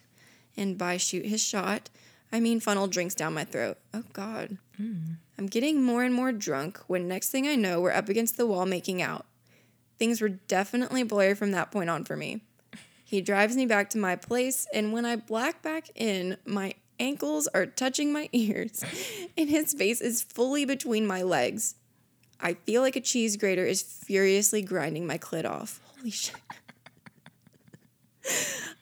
[0.57, 1.91] And by shoot his shot,
[2.35, 3.77] I mean funnel drinks down my throat.
[3.93, 4.57] Oh, God.
[4.75, 5.13] Hmm.
[5.37, 8.45] I'm getting more and more drunk when next thing I know, we're up against the
[8.45, 9.25] wall making out.
[9.97, 12.41] Things were definitely blurry from that point on for me.
[13.05, 17.47] He drives me back to my place, and when I black back in, my ankles
[17.53, 18.83] are touching my ears,
[19.37, 21.75] and his face is fully between my legs.
[22.41, 25.79] I feel like a cheese grater is furiously grinding my clit off.
[25.95, 26.35] Holy shit.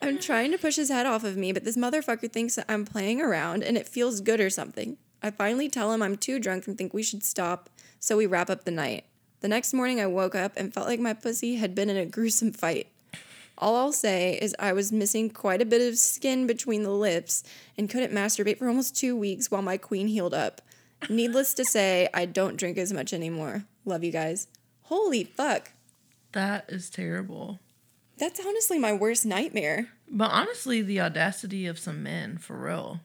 [0.02, 2.84] I'm trying to push his head off of me, but this motherfucker thinks that I'm
[2.84, 4.96] playing around and it feels good or something.
[5.22, 8.50] I finally tell him I'm too drunk and think we should stop, so we wrap
[8.50, 9.04] up the night.
[9.40, 12.06] The next morning, I woke up and felt like my pussy had been in a
[12.06, 12.88] gruesome fight.
[13.56, 17.44] All I'll say is I was missing quite a bit of skin between the lips
[17.78, 20.60] and couldn't masturbate for almost two weeks while my queen healed up.
[21.08, 23.64] Needless to say, I don't drink as much anymore.
[23.84, 24.48] Love you guys.
[24.84, 25.72] Holy fuck.
[26.32, 27.60] That is terrible.
[28.18, 29.88] That's honestly my worst nightmare.
[30.08, 33.00] But honestly, the audacity of some men, for real.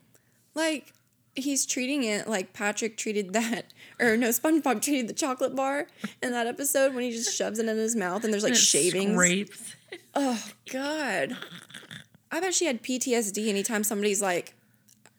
[0.53, 0.93] Like,
[1.35, 5.87] he's treating it like Patrick treated that, or no, SpongeBob treated the chocolate bar
[6.21, 8.59] in that episode when he just shoves it in his mouth and there's like And
[8.59, 9.13] shavings.
[9.13, 9.75] Scrapes.
[10.13, 11.37] Oh God.
[12.31, 14.53] I bet she had PTSD anytime somebody's like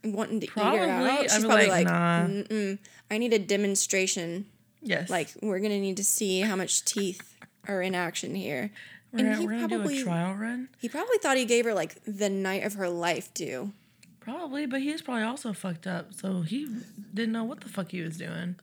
[0.04, 0.88] wanting to eat her Probably.
[0.88, 1.20] out.
[1.20, 2.76] I'd She's probably like, like, nah.
[3.10, 4.46] I need a demonstration.
[4.82, 5.10] Yes.
[5.10, 7.36] Like, we're gonna need to see how much teeth
[7.66, 8.70] are in action here.
[9.12, 10.68] We're, and gonna- he we're gonna do probably- a trial run.
[10.78, 13.72] He probably thought he gave her like the night of her life too.
[14.20, 16.68] Probably, but he's probably also fucked up, so he
[17.14, 18.56] didn't know what the fuck he was doing.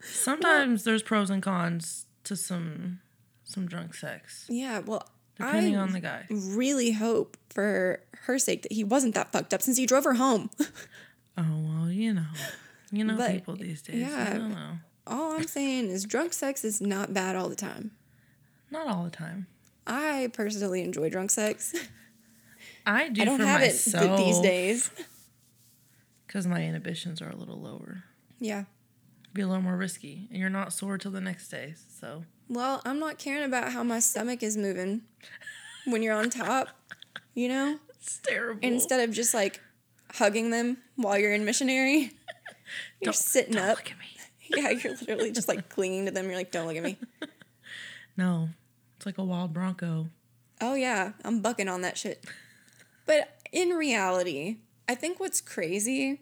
[0.00, 3.00] Sometimes there's pros and cons to some
[3.44, 6.26] some drunk sex, Yeah, well, depending I on the guy.
[6.30, 10.14] really hope for her sake that he wasn't that fucked up since he drove her
[10.14, 10.50] home.
[11.38, 12.26] Oh well, you know,
[12.92, 13.94] you know But, people these days.
[14.00, 14.30] yeah.
[14.34, 14.72] I don't know.
[15.06, 17.92] all I'm saying is drunk sex is not bad all the time.
[18.70, 19.46] Not all the time.
[19.86, 21.74] I personally enjoy drunk sex.
[22.86, 24.90] I do I don't have myself it th- these days.
[26.26, 28.04] because my inhibitions are a little lower.
[28.38, 28.64] Yeah.
[29.32, 31.74] Be a little more risky, and you're not sore till the next day.
[32.00, 35.02] So Well, I'm not caring about how my stomach is moving
[35.84, 36.68] when you're on top,
[37.34, 37.78] you know?
[37.90, 38.60] it's terrible.
[38.62, 39.60] Instead of just like
[40.14, 42.12] hugging them while you're in missionary,
[43.00, 43.76] you're Don't- sitting don't up.
[43.78, 44.06] Look at me.
[44.62, 46.26] Yeah, you're literally just like clinging to them.
[46.26, 46.98] You're like, don't look at me.
[48.16, 48.48] No,
[49.00, 50.08] it's like a wild bronco.
[50.60, 52.22] Oh, yeah, I'm bucking on that shit.
[53.06, 56.20] But in reality, I think what's crazy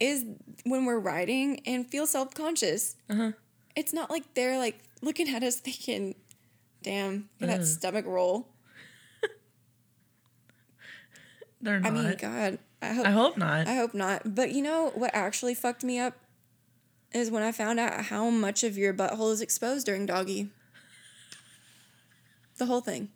[0.00, 0.24] is
[0.64, 2.96] when we're riding and feel self conscious.
[3.10, 3.32] Uh-huh.
[3.76, 6.14] It's not like they're like looking at us thinking,
[6.82, 8.48] damn, look at that stomach roll.
[11.60, 11.92] They're not.
[11.92, 13.68] I mean, God, I hope I hope not.
[13.68, 14.34] I hope not.
[14.34, 16.14] But you know what actually fucked me up
[17.12, 20.48] is when I found out how much of your butthole is exposed during doggy.
[22.58, 23.10] The whole thing.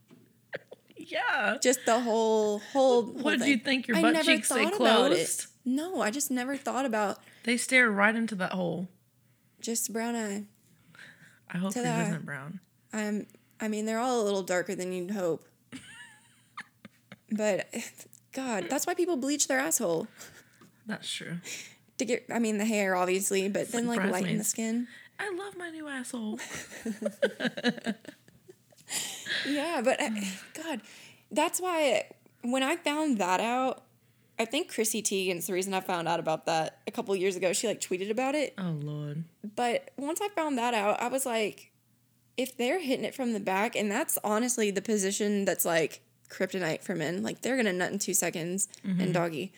[0.97, 1.57] yeah.
[1.63, 3.03] Just the whole whole.
[3.05, 3.89] whole What did you think?
[3.89, 5.15] Your I butt never cheeks stay thought about it.
[5.17, 5.47] closed?
[5.65, 8.89] No, I just never thought about They stare right into that hole.
[9.61, 10.45] just brown eye.
[11.53, 12.03] I hope To yours the eye.
[12.09, 12.61] isn't brown.
[12.93, 13.27] I'm.
[13.61, 15.45] I mean, they're all a little darker than you'd hope.
[17.31, 17.69] but,
[18.33, 20.07] God, that's why people bleach their asshole
[20.87, 21.39] That's true.
[21.99, 22.25] to get.
[22.33, 24.87] I mean, the hair obviously, but then like like lighten the skin.
[25.19, 26.39] I love my new asshole.
[29.47, 30.11] Yeah, but uh,
[30.63, 30.81] God,
[31.31, 32.05] that's why
[32.43, 33.83] when I found that out,
[34.39, 37.53] I think Chrissy Teigen's the reason I found out about that a couple years ago.
[37.53, 38.55] She like tweeted about it.
[38.59, 39.25] oh lord.
[39.57, 41.71] But once I found that out, I was like,
[42.37, 46.83] if they're hitting it from the back, and that's honestly the position that's like kryptonite
[46.83, 49.53] for men, like they're gonna nut in two seconds and doggy.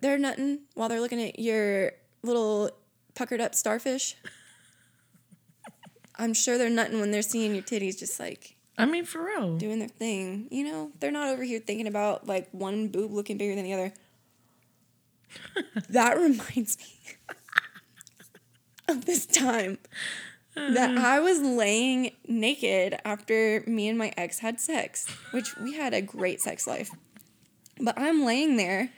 [0.00, 1.92] They're nutting while they're looking at your
[2.24, 2.70] little
[3.14, 4.16] puckered up starfish.
[6.16, 9.56] I'm sure they're nutting when they're seeing your titties just like I mean, for real.
[9.58, 10.48] doing their thing.
[10.50, 13.72] You know, they're not over here thinking about like one boob looking bigger than the
[13.72, 13.92] other.
[15.88, 17.14] that reminds me
[18.88, 19.78] of this time
[20.54, 21.00] that uh.
[21.00, 26.02] I was laying naked after me and my ex had sex, which we had a
[26.02, 26.90] great sex life.
[27.80, 28.90] But I'm laying there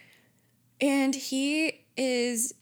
[0.81, 2.55] and he is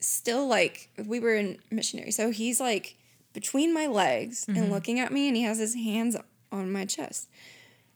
[0.00, 2.10] still like we were in missionary.
[2.10, 2.96] So he's like
[3.36, 4.72] between my legs and mm-hmm.
[4.72, 6.16] looking at me and he has his hands
[6.50, 7.28] on my chest.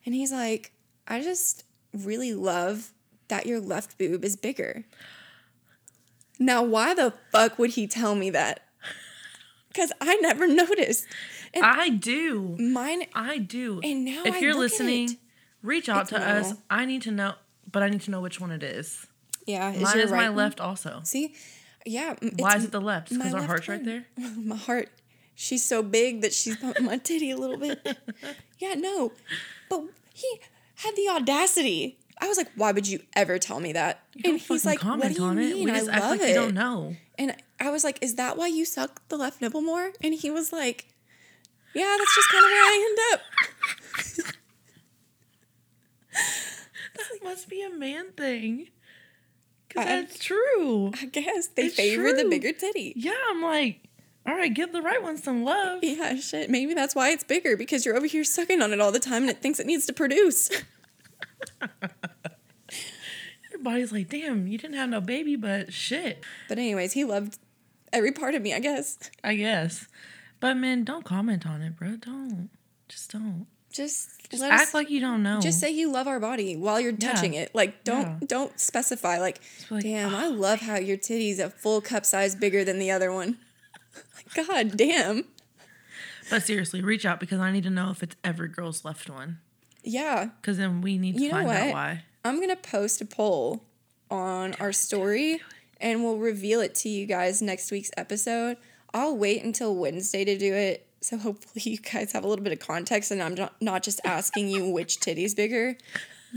[0.05, 0.71] And he's like,
[1.09, 1.65] I just
[1.95, 2.93] really love
[3.29, 4.85] that your left boob is bigger.
[6.39, 8.67] Now, why the fuck would he tell me that?
[9.69, 11.07] Because I never noticed.
[11.55, 12.55] And I do.
[12.59, 13.81] mine, I do.
[13.83, 15.17] And now if I you're listening, it.
[15.63, 16.53] reach out to us.
[16.69, 17.33] I need to know,
[17.73, 19.07] but I need to know which one it is.
[19.47, 20.37] yeah, is Mine is right my one?
[20.37, 21.01] left also.
[21.05, 21.35] See,
[21.87, 22.15] yeah.
[22.37, 23.09] Why is it the left?
[23.09, 24.05] Because our heart's right there.
[24.37, 24.91] my heart
[25.43, 27.79] she's so big that she's pumping my titty a little bit.
[28.59, 29.13] Yeah no.
[29.71, 30.29] But he
[30.75, 31.99] had the audacity.
[32.21, 34.03] I was like why would you ever tell me that?
[34.23, 35.71] And he's like what do you mean?
[35.71, 36.95] I love like it don't know.
[37.19, 39.93] and i was like is that why you suck the left nipple more?
[40.03, 40.89] And he was like
[41.75, 43.21] yeah that's just kind of where i end up.
[46.97, 48.69] That must be a man thing.
[49.69, 50.91] Because I- that's true.
[51.01, 52.93] i guess they It's favor the bigger titty.
[52.97, 53.80] Yeah, I'm like,
[54.27, 55.81] all right, give the right one some love.
[55.83, 58.93] yeah shit maybe that's why it's bigger because you're over here sucking on it all
[58.93, 60.51] the time and it thinks it needs to produce
[63.51, 67.39] Your body's like, damn, you didn't have no baby, but shit, but anyways he loved
[67.93, 69.87] every part of me i guess I guess.
[70.39, 71.97] But man, don't comment on it, bro.
[71.97, 72.49] Don't.
[72.89, 73.47] Just don't.
[73.73, 75.41] Just, Just act us like you don't know.
[75.41, 77.13] just say you love our body while you're Yeah.
[77.13, 77.55] touching it.
[77.55, 78.27] Like don't Yeah.
[78.27, 79.41] don't specify like,
[79.71, 83.13] like, damn, I love how your titty's a full cup size bigger than the other
[83.13, 83.39] one.
[84.35, 85.25] God damn.
[86.29, 89.39] But seriously, reach out because I need to know if it's every girl's left one.
[89.83, 90.31] Yeah.
[90.41, 92.05] Because then we need to You find out why.
[92.25, 93.65] I'm gonna post a poll
[94.11, 95.41] on our story
[95.81, 98.59] and we'll reveal it to you guys next week's episode.
[98.93, 100.87] I'll wait until Wednesday to do it.
[101.01, 104.01] So hopefully you guys have a little bit of context and I'm not, not just
[104.05, 105.77] asking you which titty's bigger.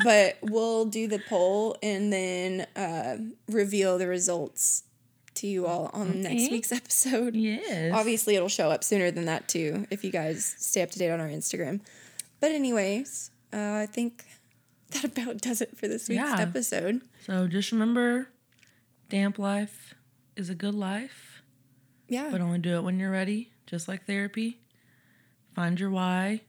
[0.04, 3.18] But we'll do the poll and then uh,
[3.48, 4.84] reveal the results
[5.35, 7.35] to you all on next week's episode.
[7.35, 7.93] Yes.
[7.93, 11.10] Obviously, it'll show up sooner than that too if you guys stay up to date
[11.11, 11.81] on our Instagram.
[12.39, 14.26] But anyways, uh, I think
[14.91, 16.39] that about does it for this week's Yeah.
[16.39, 17.01] episode.
[17.26, 18.27] So just remember,
[19.10, 19.95] damp life
[20.35, 21.41] is a good life,
[22.10, 23.51] Yeah, but only do it when you're ready.
[23.65, 24.60] Just like therapy.
[25.55, 26.41] Find your why.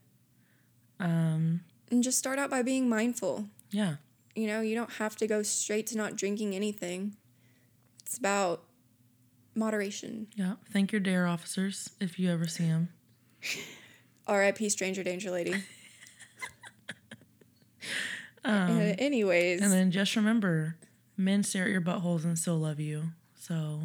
[0.99, 3.45] Um, and just start out by being mindful.
[3.71, 3.95] yeah.
[4.37, 7.15] You know, you don't have to go straight to not drinking anything.
[8.05, 8.63] It's about
[9.55, 10.27] moderation.
[10.35, 10.53] Yeah.
[10.71, 12.89] Thank your D.A.R.E officers if you ever see them.
[14.27, 14.69] R.I.P.
[14.69, 15.55] Stranger Danger Lady.
[18.43, 20.75] Uh, Um, anyways, and then just remember,
[21.17, 23.05] men stare at your buttholes and still love you.
[23.39, 23.79] So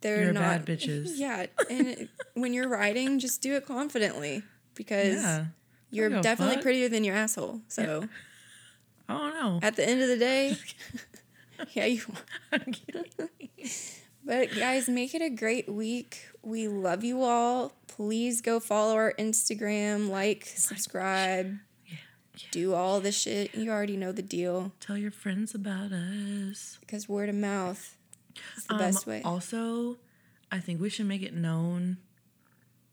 [0.00, 1.12] they're you're not bad bitches.
[1.14, 4.42] Yeah, and it- when you're writing, just do it confidently
[4.74, 5.44] because yeah.
[5.92, 7.60] you're definitely prettier than your asshole.
[7.68, 8.08] So
[9.08, 9.60] I don't know.
[9.62, 10.56] at the end of the day,
[11.72, 12.02] yeah, you.
[14.24, 16.28] But guys, make it a great week.
[16.42, 17.72] We love you all.
[17.88, 21.58] Please go follow our Instagram, like, subscribe,
[22.50, 23.54] do all the shit.
[23.54, 26.78] You already know the deal Tell your friends about us.
[26.80, 27.96] because word of mouth
[28.56, 29.22] is the Um, best way.
[29.22, 29.98] Also,
[30.50, 31.98] I think we should make it known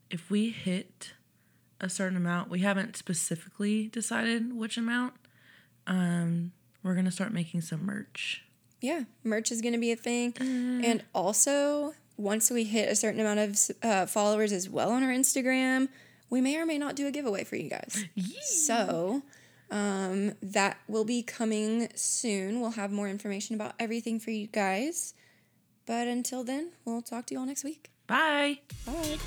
[0.10, 1.14] if we hit
[1.80, 2.50] a certain amount.
[2.50, 5.14] We haven't specifically decided which amount.
[5.88, 6.52] Um,
[6.84, 8.44] we're gonna start making some merch.
[8.82, 10.34] Yeah, merch is going to be a thing.
[10.34, 10.84] Mm.
[10.84, 15.12] And also, once we hit a certain amount of uh, followers as well on our
[15.12, 15.88] Instagram,
[16.30, 18.06] we may or may not do a giveaway for you guys.
[18.44, 19.22] So,
[19.70, 22.60] um, that will be coming soon.
[22.60, 25.14] We'll have more information about everything for you guys.
[25.86, 27.92] But until then, we'll talk to you all next week.
[28.08, 28.60] Bye.
[28.86, 29.18] Bye.